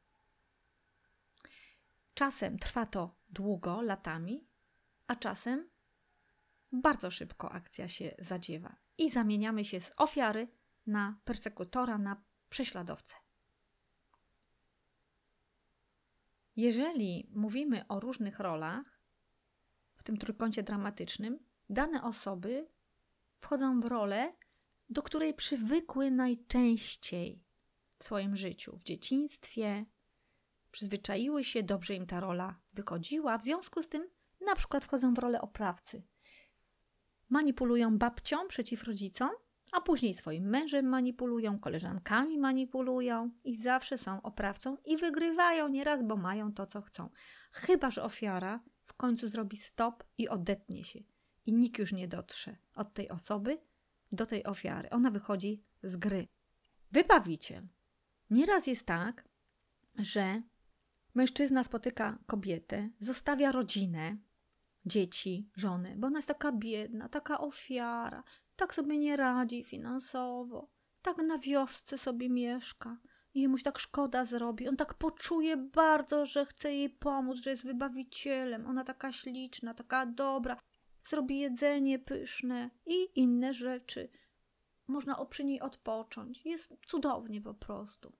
Czasem 2.14 2.60
trwa 2.60 2.86
to 2.86 3.16
długo, 3.30 3.82
latami, 3.82 4.48
a 5.08 5.16
czasem 5.16 5.70
bardzo 6.72 7.12
szybko 7.12 7.52
akcja 7.52 7.88
się 7.88 8.16
zadziewa 8.20 8.76
i 8.98 9.10
zamieniamy 9.12 9.66
się 9.66 9.80
z 9.82 9.92
ofiary 9.98 10.48
na 10.88 11.20
persekutora, 11.26 11.98
na 11.98 12.24
prześladowcę. 12.50 13.16
Jeżeli 16.56 17.30
mówimy 17.36 17.88
o 17.88 18.00
różnych 18.00 18.40
rolach 18.40 19.00
w 19.96 20.04
tym 20.04 20.18
trójkącie 20.18 20.64
dramatycznym, 20.64 21.40
dane 21.70 22.04
osoby 22.04 22.68
wchodzą 23.40 23.80
w 23.80 23.86
rolę, 23.86 24.34
do 24.90 25.04
której 25.04 25.34
przywykły 25.34 26.12
najczęściej 26.12 27.44
w 28.04 28.06
swoim 28.06 28.36
życiu, 28.36 28.78
w 28.78 28.84
dzieciństwie, 28.84 29.86
przyzwyczaiły 30.72 31.44
się, 31.44 31.63
dobrze 31.63 31.96
im 31.96 32.08
ta 32.08 32.20
rola 32.20 32.60
wychodziła, 32.74 33.38
w 33.38 33.44
związku 33.44 33.84
z 33.84 33.89
tym 33.89 34.10
na 34.46 34.56
przykład 34.56 34.86
wchodzą 34.86 35.13
w 35.13 35.18
rolę 35.18 35.42
oprawcy. 35.42 36.04
Manipulują 37.30 37.98
babcią 37.98 38.48
przeciw 38.48 38.84
rodzicom, 38.84 39.30
a 39.72 39.82
później 39.82 40.13
swoim 40.13 40.44
mężem 40.44 40.86
manipulują, 40.86 41.60
koleżankami 41.60 42.39
manipulują 42.39 43.32
i 43.44 43.56
zawsze 43.56 43.98
są 43.98 44.22
oprawcą 44.22 44.78
i 44.86 44.98
wygrywają 44.98 45.68
nieraz, 45.68 46.04
bo 46.04 46.16
mają 46.16 46.54
to, 46.54 46.68
co 46.68 46.82
chcą. 46.82 47.10
Chyba, 47.52 47.92
że 47.92 48.04
ofiara 48.04 48.63
w 48.86 48.94
końcu 48.94 49.28
zrobi 49.28 49.58
stop 49.58 50.04
i 50.18 50.30
odetnie 50.30 50.84
się 50.84 51.00
i 51.46 51.54
nikt 51.54 51.80
już 51.80 51.94
nie 51.94 52.08
dotrze 52.08 52.58
od 52.76 52.94
tej 52.94 53.10
osoby 53.10 53.58
do 54.12 54.26
tej 54.26 54.44
ofiary. 54.44 54.89
Ona 54.89 55.12
wychodzi 55.12 55.63
z 55.84 55.96
gry. 55.96 56.28
Wybawiciel. 56.92 57.68
Nieraz 58.30 58.68
jest 58.68 58.86
tak, 58.86 59.30
że 60.00 60.42
mężczyzna 61.16 61.64
spotyka 61.64 62.18
kobietę, 62.26 62.90
zostawia 63.00 63.52
rodzinę, 63.52 64.18
dzieci, 64.86 65.50
żonę, 65.56 65.96
bo 65.98 66.08
ona 66.08 66.20
jest 66.20 66.28
taka 66.28 66.52
biedna, 66.52 67.10
taka 67.10 67.40
ofiara, 67.40 68.24
tak 68.56 68.74
sobie 68.74 68.98
nie 68.98 69.18
radzi 69.18 69.64
finansowo, 69.64 70.70
tak 71.02 71.18
na 71.18 71.38
wiosce 71.38 71.98
sobie 71.98 72.30
mieszka 72.30 72.98
i 73.34 73.42
jemu 73.42 73.58
się 73.58 73.64
tak 73.64 73.80
szkoda 73.80 74.26
zrobi. 74.26 74.68
On 74.68 74.78
tak 74.78 74.94
poczuje 74.94 75.58
bardzo, 75.58 76.26
że 76.26 76.46
chce 76.46 76.74
jej 76.74 76.90
pomóc, 76.90 77.38
że 77.38 77.50
jest 77.50 77.66
wybawicielem. 77.66 78.68
Ona 78.68 78.84
taka 78.84 79.12
śliczna, 79.12 79.74
taka 79.74 80.06
dobra, 80.06 80.58
zrobi 81.06 81.40
jedzenie 81.40 82.00
pyszne 82.00 82.70
i 82.86 83.10
inne 83.16 83.54
rzeczy. 83.54 84.10
Można 84.88 85.26
przy 85.26 85.46
niej 85.46 85.62
odpocząć. 85.62 86.46
Jest 86.46 86.74
cudownie 86.86 87.41
po 87.41 87.54
prostu. 87.54 88.13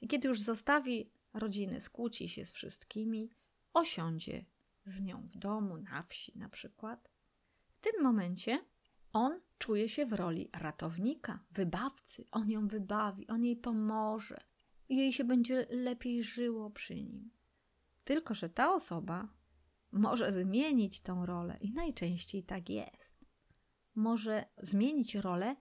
I 0.00 0.08
kiedy 0.08 0.28
już 0.28 0.40
zostawi 0.40 1.10
rodzinę, 1.34 1.80
skłóci 1.80 2.28
się 2.28 2.44
z 2.44 2.52
wszystkimi, 2.52 3.30
osiądzie 3.74 4.44
z 4.84 5.00
nią 5.00 5.28
w 5.28 5.36
domu, 5.36 5.76
na 5.76 6.02
wsi 6.02 6.38
na 6.38 6.48
przykład, 6.48 7.10
w 7.68 7.80
tym 7.80 8.02
momencie 8.02 8.64
On 9.12 9.40
czuje 9.58 9.88
się 9.88 10.06
w 10.06 10.12
roli 10.12 10.50
ratownika, 10.52 11.44
wybawcy. 11.50 12.24
On 12.30 12.50
ją 12.50 12.68
wybawi, 12.68 13.28
on 13.28 13.44
jej 13.44 13.56
pomoże 13.56 14.40
jej 14.88 15.12
się 15.12 15.24
będzie 15.24 15.66
lepiej 15.70 16.22
żyło 16.22 16.70
przy 16.70 16.94
nim. 16.94 17.30
Tylko, 18.04 18.34
że 18.34 18.48
ta 18.48 18.74
osoba 18.74 19.28
może 19.92 20.32
zmienić 20.32 21.00
tą 21.00 21.26
rolę 21.26 21.56
i 21.60 21.72
najczęściej 21.72 22.42
tak 22.44 22.68
jest. 22.68 23.24
Może 23.94 24.44
zmienić 24.62 25.14
rolę 25.14 25.56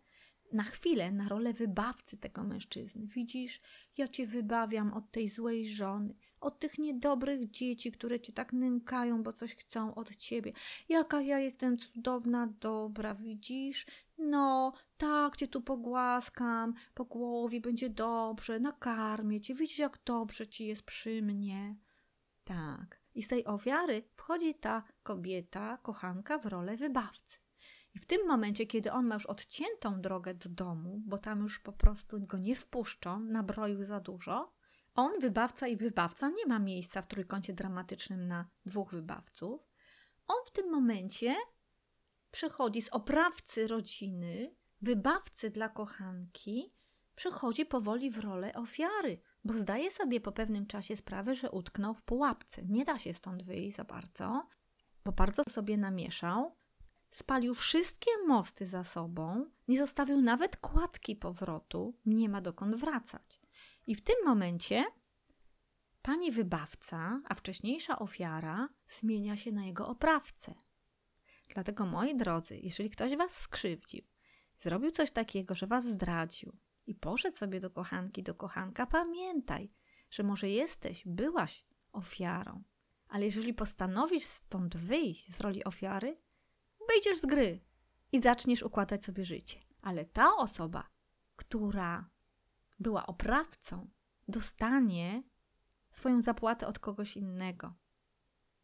na 0.54 0.64
chwilę 0.64 1.12
na 1.12 1.30
rolę 1.30 1.54
wybawcy 1.54 2.18
tego 2.18 2.44
mężczyzny. 2.44 3.08
Widzisz, 3.08 3.62
ja 3.98 4.08
cię 4.08 4.28
wybawiam 4.28 4.94
od 4.94 5.12
tej 5.12 5.30
złej 5.30 5.70
żony, 5.70 6.16
od 6.42 6.60
tych 6.60 6.78
niedobrych 6.78 7.52
dzieci, 7.52 7.92
które 7.92 8.20
cię 8.20 8.34
tak 8.34 8.54
nękają, 8.54 9.24
bo 9.24 9.34
coś 9.34 9.56
chcą 9.56 9.96
od 9.96 10.16
ciebie. 10.16 10.54
Jaka 10.90 11.22
ja 11.22 11.40
jestem 11.40 11.78
cudowna, 11.78 12.54
dobra, 12.60 13.16
widzisz? 13.16 13.86
No, 14.18 14.74
tak 14.98 15.38
cię 15.38 15.48
tu 15.48 15.62
pogłaskam, 15.62 16.74
po 16.94 17.06
głowie 17.06 17.62
będzie 17.62 17.90
dobrze, 17.90 18.60
nakarmię 18.60 19.42
cię, 19.42 19.56
widzisz, 19.56 19.80
jak 19.80 20.00
dobrze 20.06 20.48
ci 20.48 20.66
jest 20.66 20.84
przy 20.84 21.22
mnie. 21.22 21.76
Tak. 22.44 23.00
I 23.16 23.24
z 23.24 23.28
tej 23.28 23.46
ofiary 23.46 24.04
wchodzi 24.16 24.56
ta 24.56 24.84
kobieta, 25.04 25.78
kochanka 25.78 26.38
w 26.38 26.46
rolę 26.46 26.78
wybawcy. 26.78 27.47
I 27.98 28.00
w 28.00 28.06
tym 28.06 28.28
momencie, 28.28 28.66
kiedy 28.66 28.92
on 28.92 29.06
ma 29.06 29.16
już 29.16 29.26
odciętą 29.26 30.02
drogę 30.02 30.34
do 30.34 30.50
domu, 30.50 31.02
bo 31.06 31.18
tam 31.18 31.42
już 31.42 31.60
po 31.60 31.74
prostu 31.74 32.20
go 32.20 32.38
nie 32.38 32.56
wpuszczą, 32.56 33.20
nabroił 33.20 33.84
za 33.84 34.00
dużo, 34.00 34.54
on, 34.96 35.20
wybawca 35.20 35.68
i 35.68 35.78
wybawca, 35.78 36.30
nie 36.30 36.46
ma 36.46 36.60
miejsca 36.60 37.02
w 37.02 37.08
trójkącie 37.08 37.54
dramatycznym 37.54 38.28
na 38.28 38.50
dwóch 38.66 38.92
wybawców. 38.92 39.62
On 40.28 40.38
w 40.46 40.52
tym 40.52 40.72
momencie 40.72 41.36
przechodzi 42.32 42.82
z 42.82 42.90
oprawcy 42.90 43.68
rodziny, 43.68 44.56
wybawcy 44.82 45.50
dla 45.50 45.70
kochanki, 45.70 46.74
przechodzi 47.16 47.66
powoli 47.66 48.12
w 48.12 48.20
rolę 48.20 48.54
ofiary, 48.54 49.22
bo 49.44 49.54
zdaje 49.54 49.92
sobie 49.92 50.22
po 50.22 50.32
pewnym 50.32 50.68
czasie 50.68 50.98
sprawę, 50.98 51.36
że 51.36 51.52
utknął 51.52 51.94
w 51.94 52.04
pułapce. 52.04 52.62
Nie 52.66 52.86
da 52.86 53.00
się 53.00 53.14
stąd 53.14 53.44
wyjść 53.44 53.78
za 53.78 53.84
bardzo, 53.84 54.48
bo 55.06 55.12
bardzo 55.12 55.44
sobie 55.44 55.78
namieszał, 55.78 56.56
spalił 57.18 57.56
wszystkie 57.56 58.12
mosty 58.28 58.66
za 58.66 58.84
sobą, 58.84 59.46
nie 59.68 59.80
zostawił 59.80 60.22
nawet 60.22 60.58
kładki 60.58 61.16
powrotu, 61.16 61.98
nie 62.06 62.30
ma 62.30 62.42
dokąd 62.42 62.76
wracać. 62.76 63.42
I 63.88 63.96
w 63.96 64.02
tym 64.02 64.16
momencie 64.26 64.86
pani 66.02 66.32
wybawca, 66.32 67.22
a 67.26 67.36
wcześniejsza 67.36 68.00
ofiara, 68.00 68.70
zmienia 68.88 69.38
się 69.38 69.52
na 69.52 69.66
jego 69.66 69.88
oprawcę. 69.88 70.54
Dlatego, 71.54 71.86
moi 71.86 72.16
drodzy, 72.16 72.60
jeżeli 72.64 72.90
ktoś 72.90 73.16
was 73.16 73.38
skrzywdził, 73.38 74.04
zrobił 74.60 74.92
coś 74.92 75.12
takiego, 75.12 75.56
że 75.56 75.68
was 75.68 75.86
zdradził 75.86 76.58
i 76.88 76.96
poszedł 76.96 77.38
sobie 77.38 77.60
do 77.60 77.70
kochanki, 77.70 78.24
do 78.24 78.36
kochanka, 78.36 78.86
pamiętaj, 78.86 79.72
że 80.10 80.24
może 80.24 80.50
jesteś, 80.50 81.04
byłaś 81.06 81.66
ofiarą, 81.92 82.64
ale 83.10 83.26
jeżeli 83.26 83.54
postanowisz 83.54 84.26
stąd 84.26 84.78
wyjść 84.78 85.32
z 85.32 85.42
roli 85.42 85.64
ofiary, 85.64 86.18
wyjdziesz 86.88 87.18
z 87.18 87.26
gry 87.26 87.60
i 88.12 88.22
zaczniesz 88.22 88.64
układać 88.64 89.06
sobie 89.06 89.26
życie. 89.26 89.60
Ale 89.82 90.06
ta 90.06 90.36
osoba, 90.36 90.88
która 91.36 92.10
była 92.80 93.06
oprawcą, 93.06 93.90
dostanie 94.28 95.24
swoją 95.92 96.22
zapłatę 96.22 96.68
od 96.68 96.80
kogoś 96.80 97.18
innego. 97.18 97.74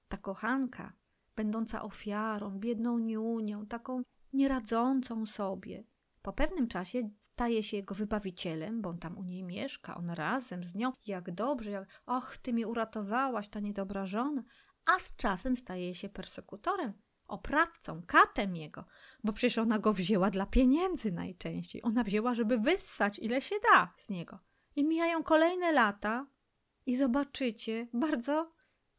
Ta 0.07 0.17
kochanka, 0.17 0.93
będąca 1.36 1.81
ofiarą, 1.81 2.59
biedną 2.59 2.99
niunią, 2.99 3.65
taką 3.65 4.01
nieradzącą 4.33 5.25
sobie, 5.25 5.83
po 6.23 6.33
pewnym 6.33 6.67
czasie 6.67 7.09
staje 7.19 7.63
się 7.63 7.77
jego 7.77 7.95
wybawicielem, 7.95 8.81
bo 8.81 8.89
on 8.89 8.97
tam 8.97 9.17
u 9.17 9.23
niej 9.23 9.43
mieszka, 9.43 9.95
on 9.95 10.09
razem 10.09 10.63
z 10.63 10.75
nią, 10.75 10.93
jak 11.05 11.31
dobrze, 11.31 11.71
jak 11.71 12.01
och, 12.05 12.38
ty 12.38 12.53
mnie 12.53 12.67
uratowałaś, 12.67 13.49
ta 13.49 13.59
niedobra 13.59 14.05
żona, 14.05 14.43
a 14.86 14.99
z 14.99 15.15
czasem 15.15 15.55
staje 15.55 15.95
się 15.95 16.09
persekutorem, 16.09 16.93
oprawcą, 17.27 18.01
katem 18.07 18.55
jego, 18.55 18.86
bo 19.23 19.33
przecież 19.33 19.57
ona 19.57 19.79
go 19.79 19.93
wzięła 19.93 20.29
dla 20.29 20.45
pieniędzy 20.45 21.12
najczęściej. 21.12 21.81
Ona 21.83 22.03
wzięła, 22.03 22.36
żeby 22.36 22.57
wyssać 22.57 23.19
ile 23.19 23.41
się 23.41 23.55
da 23.71 23.93
z 23.97 24.09
niego. 24.09 24.39
I 24.75 24.83
mijają 24.83 25.23
kolejne 25.23 25.71
lata 25.71 26.27
i 26.86 26.95
zobaczycie 26.95 27.88
bardzo 27.93 28.51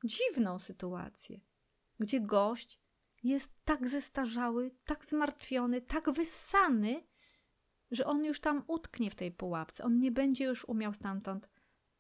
dziwną 0.05 0.59
sytuację, 0.59 1.41
gdzie 1.99 2.21
gość 2.21 2.81
jest 3.23 3.53
tak 3.65 3.89
zestarzały, 3.89 4.71
tak 4.85 5.05
zmartwiony, 5.07 5.81
tak 5.81 6.11
wyssany, 6.11 7.05
że 7.91 8.07
on 8.07 8.25
już 8.25 8.41
tam 8.41 8.65
utknie 8.67 9.11
w 9.11 9.15
tej 9.15 9.33
pułapce. 9.33 9.85
On 9.85 9.99
nie 9.99 10.13
będzie 10.13 10.45
już 10.45 10.65
umiał 10.65 10.95
stamtąd. 10.95 11.49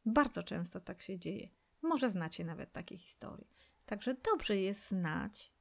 Bardzo 0.06 0.42
często 0.42 0.80
tak 0.80 1.02
się 1.02 1.18
dzieje. 1.18 1.48
Może 1.82 2.10
znacie 2.10 2.44
nawet 2.44 2.72
takie 2.72 2.98
historie. 2.98 3.46
Także 3.87 4.14
dobrze 4.14 4.56
jest 4.56 4.88
znać 4.88 5.53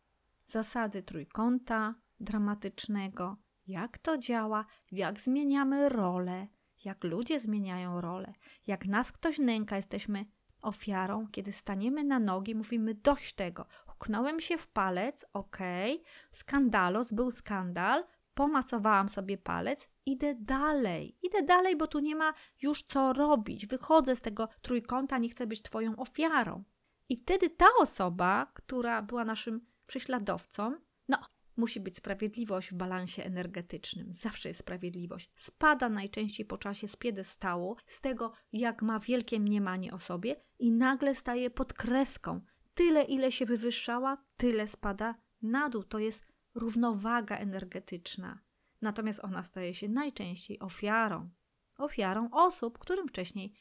zasady 0.45 1.03
trójkąta 1.03 1.95
dramatycznego, 2.19 3.37
jak 3.67 3.97
to 3.97 4.17
działa, 4.17 4.65
jak 4.91 5.19
zmieniamy 5.19 5.89
rolę, 5.89 6.47
jak 6.85 7.03
ludzie 7.03 7.39
zmieniają 7.39 8.01
rolę, 8.01 8.33
jak 8.67 8.85
nas 8.85 9.11
ktoś 9.11 9.39
nęka, 9.39 9.75
jesteśmy 9.75 10.25
ofiarą, 10.61 11.27
kiedy 11.31 11.51
staniemy 11.51 12.03
na 12.03 12.19
nogi, 12.19 12.55
mówimy 12.55 12.93
dość 12.93 13.33
tego. 13.35 13.65
Huknąłem 13.87 14.39
się 14.39 14.57
w 14.57 14.67
palec, 14.67 15.25
okej, 15.33 16.03
skandalos, 16.31 17.13
był 17.13 17.31
skandal, 17.31 18.03
pomasowałam 18.33 19.09
sobie 19.09 19.37
palec, 19.37 19.89
idę 20.05 20.35
dalej, 20.35 21.17
idę 21.21 21.41
dalej, 21.43 21.75
bo 21.75 21.87
tu 21.87 21.99
nie 21.99 22.15
ma 22.15 22.33
już 22.61 22.83
co 22.83 23.13
robić. 23.13 23.67
Wychodzę 23.67 24.15
z 24.15 24.21
tego 24.21 24.49
trójkąta, 24.61 25.17
nie 25.17 25.29
chcę 25.29 25.47
być 25.47 25.61
Twoją 25.61 25.95
ofiarą. 25.95 26.63
I 27.09 27.17
wtedy 27.17 27.49
ta 27.49 27.65
osoba, 27.79 28.51
która 28.53 29.01
była 29.01 29.25
naszym 29.25 29.72
prześladowcą, 29.87 30.75
no, 31.07 31.17
musi 31.57 31.79
być 31.79 31.97
sprawiedliwość 31.97 32.71
w 32.71 32.73
balansie 32.73 33.23
energetycznym. 33.23 34.13
Zawsze 34.13 34.49
jest 34.49 34.59
sprawiedliwość. 34.59 35.31
Spada 35.35 35.89
najczęściej 35.89 36.45
po 36.45 36.57
czasie 36.57 36.87
z 36.87 36.95
piedestału, 36.95 37.77
z 37.85 38.01
tego, 38.01 38.31
jak 38.53 38.81
ma 38.81 38.99
wielkie 38.99 39.39
mniemanie 39.39 39.93
o 39.93 39.99
sobie 39.99 40.35
i 40.59 40.71
nagle 40.71 41.15
staje 41.15 41.49
pod 41.49 41.73
kreską. 41.73 42.41
Tyle, 42.73 43.03
ile 43.03 43.31
się 43.31 43.45
wywyższała, 43.45 44.17
tyle 44.37 44.67
spada 44.67 45.15
na 45.41 45.69
dół. 45.69 45.83
To 45.83 45.99
jest 45.99 46.25
równowaga 46.55 47.37
energetyczna. 47.37 48.39
Natomiast 48.81 49.19
ona 49.23 49.43
staje 49.43 49.73
się 49.73 49.89
najczęściej 49.89 50.59
ofiarą. 50.59 51.29
Ofiarą 51.77 52.29
osób, 52.31 52.77
którym 52.77 53.07
wcześniej 53.07 53.53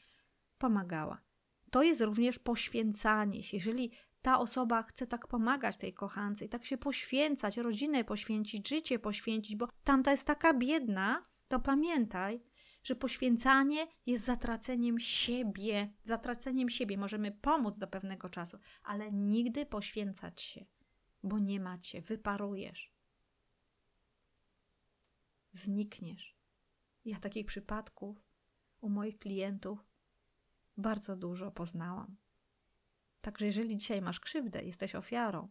pomagała. 0.57 1.21
To 1.71 1.83
jest 1.83 2.01
również 2.01 2.39
poświęcanie 2.39 3.43
się. 3.43 3.57
Jeżeli 3.57 3.91
ta 4.23 4.39
osoba 4.39 4.83
chce 4.83 5.07
tak 5.07 5.27
pomagać 5.27 5.77
tej 5.77 5.93
kochance 5.93 6.45
i 6.45 6.49
tak 6.49 6.65
się 6.65 6.77
poświęcać, 6.77 7.57
rodzinę 7.57 8.03
poświęcić, 8.03 8.69
życie 8.69 8.99
poświęcić, 8.99 9.55
bo 9.55 9.67
tamta 9.83 10.11
jest 10.11 10.25
taka 10.25 10.53
biedna, 10.53 11.23
to 11.47 11.59
pamiętaj, 11.59 12.43
że 12.83 12.95
poświęcanie 12.95 13.87
jest 14.05 14.25
zatraceniem 14.25 14.99
siebie. 14.99 15.93
Zatraceniem 16.03 16.69
siebie 16.69 16.97
możemy 16.97 17.31
pomóc 17.31 17.77
do 17.77 17.87
pewnego 17.87 18.29
czasu, 18.29 18.57
ale 18.83 19.11
nigdy 19.11 19.65
poświęcać 19.65 20.41
się, 20.41 20.65
bo 21.23 21.39
nie 21.39 21.59
macie, 21.59 22.01
wyparujesz. 22.01 22.93
Znikniesz. 25.51 26.37
Ja 27.05 27.19
takich 27.19 27.45
przypadków 27.45 28.17
u 28.81 28.89
moich 28.89 29.19
klientów 29.19 29.79
bardzo 30.77 31.15
dużo 31.15 31.51
poznałam. 31.51 32.15
Także 33.23 33.45
jeżeli 33.45 33.77
dzisiaj 33.77 34.01
masz 34.01 34.19
krzywdę, 34.19 34.63
jesteś 34.63 34.95
ofiarą, 34.95 35.49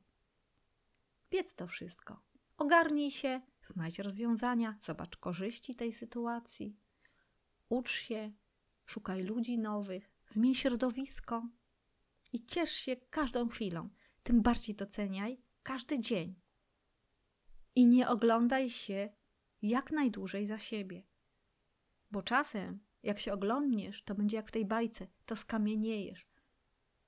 wiedz 1.31 1.55
to 1.55 1.67
wszystko. 1.67 2.21
Ogarnij 2.57 3.11
się, 3.11 3.41
znajdź 3.63 3.99
rozwiązania, 3.99 4.77
zobacz 4.81 5.17
korzyści 5.17 5.75
tej 5.75 5.93
sytuacji. 5.93 6.77
Ucz 7.69 7.91
się, 7.91 8.33
szukaj 8.87 9.23
ludzi 9.23 9.59
nowych, 9.59 10.11
zmień 10.29 10.55
środowisko 10.55 11.49
i 12.33 12.47
ciesz 12.47 12.73
się 12.73 12.97
każdą 12.97 13.49
chwilą. 13.49 13.89
Tym 14.23 14.43
bardziej 14.43 14.75
doceniaj 14.75 15.43
każdy 15.63 16.01
dzień. 16.01 16.35
I 17.75 17.87
nie 17.87 18.09
oglądaj 18.09 18.71
się 18.71 19.13
jak 19.63 19.93
najdłużej 19.93 20.47
za 20.47 20.59
siebie. 20.59 21.03
Bo 22.11 22.23
czasem, 22.23 22.79
jak 23.03 23.21
się 23.21 23.33
oglądniesz, 23.33 24.03
to 24.03 24.15
będzie 24.15 24.37
jak 24.37 24.49
w 24.49 24.53
tej 24.53 24.65
bajce, 24.65 25.07
to 25.27 25.37
skamieniejesz, 25.37 26.32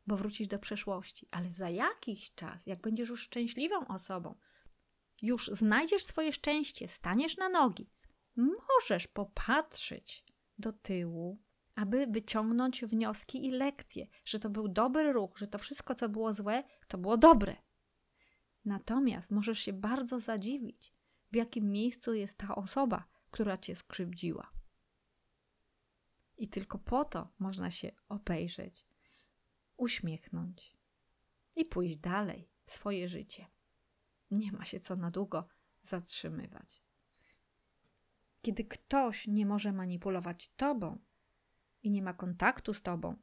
bo 0.06 0.16
wrócisz 0.16 0.48
do 0.48 0.58
przeszłości, 0.58 1.28
ale 1.30 1.50
za 1.50 1.70
jakiś 1.70 2.34
czas, 2.34 2.66
jak 2.66 2.80
będziesz 2.80 3.08
już 3.08 3.22
szczęśliwą 3.22 3.86
osobą, 3.86 4.34
już 5.22 5.48
znajdziesz 5.48 6.04
swoje 6.04 6.32
szczęście, 6.32 6.88
staniesz 6.88 7.36
na 7.36 7.48
nogi, 7.48 7.90
możesz 8.36 9.08
popatrzeć 9.08 10.24
do 10.58 10.72
tyłu, 10.72 11.42
aby 11.74 12.06
wyciągnąć 12.06 12.84
wnioski 12.84 13.46
i 13.46 13.50
lekcje, 13.50 14.06
że 14.24 14.40
to 14.40 14.50
był 14.50 14.68
dobry 14.68 15.12
ruch, 15.12 15.38
że 15.38 15.46
to 15.46 15.58
wszystko, 15.58 15.94
co 15.94 16.08
było 16.08 16.32
złe, 16.32 16.64
to 16.88 16.98
było 16.98 17.16
dobre. 17.16 17.56
Natomiast 18.64 19.30
możesz 19.30 19.58
się 19.58 19.72
bardzo 19.72 20.20
zadziwić, 20.20 20.94
w 21.32 21.36
jakim 21.36 21.70
miejscu 21.70 22.14
jest 22.14 22.38
ta 22.38 22.54
osoba, 22.54 23.04
która 23.30 23.58
cię 23.58 23.74
skrzywdziła. 23.74 24.50
I 26.36 26.48
tylko 26.48 26.78
po 26.78 27.04
to 27.04 27.32
można 27.38 27.70
się 27.70 27.92
obejrzeć, 28.08 28.86
uśmiechnąć 29.76 30.76
i 31.56 31.64
pójść 31.64 31.96
dalej 31.96 32.48
swoje 32.64 33.08
życie. 33.08 33.46
Nie 34.30 34.52
ma 34.52 34.64
się 34.64 34.80
co 34.80 34.96
na 34.96 35.10
długo 35.10 35.48
zatrzymywać. 35.82 36.82
Kiedy 38.42 38.64
ktoś 38.64 39.26
nie 39.26 39.46
może 39.46 39.72
manipulować 39.72 40.48
tobą 40.48 40.98
i 41.82 41.90
nie 41.90 42.02
ma 42.02 42.14
kontaktu 42.14 42.74
z 42.74 42.82
tobą, 42.82 43.16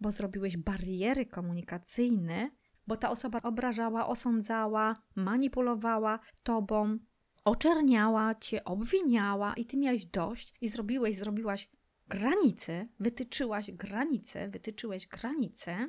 bo 0.00 0.12
zrobiłeś 0.12 0.56
bariery 0.56 1.26
komunikacyjne, 1.26 2.50
bo 2.86 2.96
ta 2.96 3.10
osoba 3.10 3.42
obrażała, 3.42 4.06
osądzała, 4.06 5.02
manipulowała 5.16 6.18
tobą, 6.42 6.98
oczerniała 7.44 8.34
cię, 8.34 8.64
obwiniała 8.64 9.54
i 9.54 9.66
ty 9.66 9.76
miałeś 9.76 10.06
dość 10.06 10.54
i 10.60 10.68
zrobiłeś, 10.68 11.18
zrobiłaś 11.18 11.70
granicę, 12.08 12.86
wytyczyłaś 13.00 13.70
granicę, 13.72 14.48
wytyczyłeś 14.48 15.06
granicę, 15.06 15.88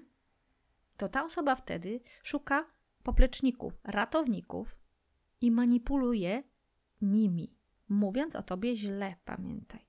to 0.98 1.10
ta 1.10 1.24
osoba 1.24 1.56
wtedy 1.56 2.00
szuka 2.24 2.66
popleczników, 3.04 3.80
ratowników 3.84 4.78
i 5.42 5.52
manipuluje 5.52 6.44
nimi, 7.02 7.56
mówiąc 7.90 8.36
o 8.36 8.44
tobie 8.44 8.76
źle, 8.76 9.16
pamiętaj. 9.26 9.88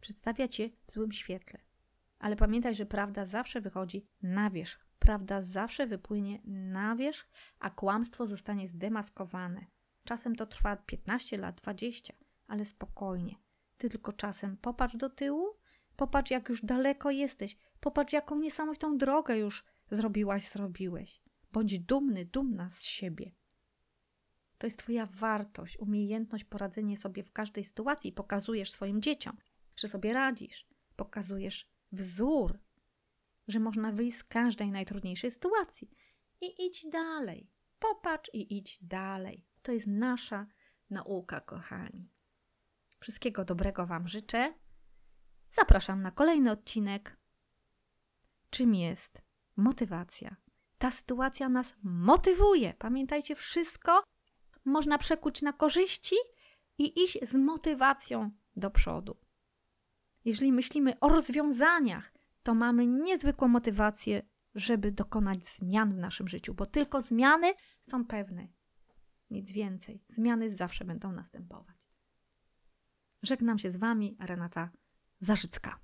Przedstawia 0.00 0.48
cię 0.48 0.70
w 0.86 0.92
złym 0.92 1.12
świetle. 1.12 1.58
Ale 2.18 2.36
pamiętaj, 2.36 2.74
że 2.74 2.86
prawda 2.86 3.24
zawsze 3.24 3.60
wychodzi 3.60 4.06
na 4.22 4.50
wierzch. 4.50 4.86
Prawda 4.98 5.42
zawsze 5.42 5.86
wypłynie 5.86 6.42
na 6.44 6.96
wierzch, 6.96 7.28
a 7.58 7.70
kłamstwo 7.70 8.26
zostanie 8.26 8.68
zdemaskowane. 8.68 9.66
Czasem 10.04 10.36
to 10.36 10.46
trwa 10.46 10.76
15 10.76 11.38
lat, 11.38 11.60
20, 11.60 12.14
ale 12.46 12.64
spokojnie. 12.64 13.34
Ty 13.78 13.90
tylko 13.90 14.12
czasem 14.12 14.56
popatrz 14.56 14.96
do 14.96 15.10
tyłu, 15.10 15.59
popatrz 16.00 16.30
jak 16.30 16.48
już 16.48 16.62
daleko 16.62 17.10
jesteś, 17.10 17.56
popatrz 17.80 18.12
jaką 18.12 18.38
niesamowitą 18.38 18.98
drogę 18.98 19.38
już 19.38 19.64
zrobiłaś, 19.90 20.48
zrobiłeś. 20.48 21.22
Bądź 21.52 21.78
dumny, 21.78 22.24
dumna 22.24 22.70
z 22.70 22.84
siebie. 22.84 23.32
To 24.58 24.66
jest 24.66 24.78
Twoja 24.78 25.06
wartość, 25.06 25.78
umiejętność 25.78 26.44
poradzenia 26.44 26.96
sobie 26.96 27.22
w 27.22 27.32
każdej 27.32 27.64
sytuacji. 27.64 28.12
Pokazujesz 28.12 28.70
swoim 28.70 29.02
dzieciom, 29.02 29.36
że 29.76 29.88
sobie 29.88 30.12
radzisz. 30.12 30.66
Pokazujesz 30.96 31.68
wzór, 31.92 32.58
że 33.48 33.60
można 33.60 33.92
wyjść 33.92 34.18
z 34.18 34.24
każdej 34.24 34.70
najtrudniejszej 34.70 35.30
sytuacji. 35.30 35.90
I 36.40 36.66
idź 36.66 36.86
dalej. 36.88 37.50
Popatrz 37.78 38.30
i 38.34 38.56
idź 38.56 38.78
dalej. 38.82 39.46
To 39.62 39.72
jest 39.72 39.86
nasza 39.86 40.46
nauka, 40.90 41.40
kochani. 41.40 42.08
Wszystkiego 43.00 43.44
dobrego 43.44 43.86
Wam 43.86 44.08
życzę. 44.08 44.54
Zapraszam 45.50 46.02
na 46.02 46.10
kolejny 46.10 46.50
odcinek. 46.50 47.16
Czym 48.50 48.74
jest 48.74 49.22
motywacja? 49.56 50.36
Ta 50.78 50.90
sytuacja 50.90 51.48
nas 51.48 51.74
motywuje. 51.82 52.74
Pamiętajcie, 52.78 53.34
wszystko 53.34 54.02
można 54.64 54.98
przekuć 54.98 55.42
na 55.42 55.52
korzyści 55.52 56.16
i 56.78 57.04
iść 57.04 57.18
z 57.22 57.34
motywacją 57.34 58.30
do 58.56 58.70
przodu. 58.70 59.16
Jeżeli 60.24 60.52
myślimy 60.52 61.00
o 61.00 61.08
rozwiązaniach, 61.08 62.12
to 62.42 62.54
mamy 62.54 62.86
niezwykłą 62.86 63.48
motywację, 63.48 64.22
żeby 64.54 64.92
dokonać 64.92 65.44
zmian 65.44 65.94
w 65.94 65.98
naszym 65.98 66.28
życiu, 66.28 66.54
bo 66.54 66.66
tylko 66.66 67.02
zmiany 67.02 67.54
są 67.90 68.04
pewne. 68.04 68.48
Nic 69.30 69.52
więcej. 69.52 70.02
Zmiany 70.08 70.50
zawsze 70.50 70.84
będą 70.84 71.12
następować. 71.12 71.76
Żegnam 73.22 73.58
się 73.58 73.70
z 73.70 73.76
Wami, 73.76 74.16
Renata 74.20 74.70
Zarzycka. 75.20 75.78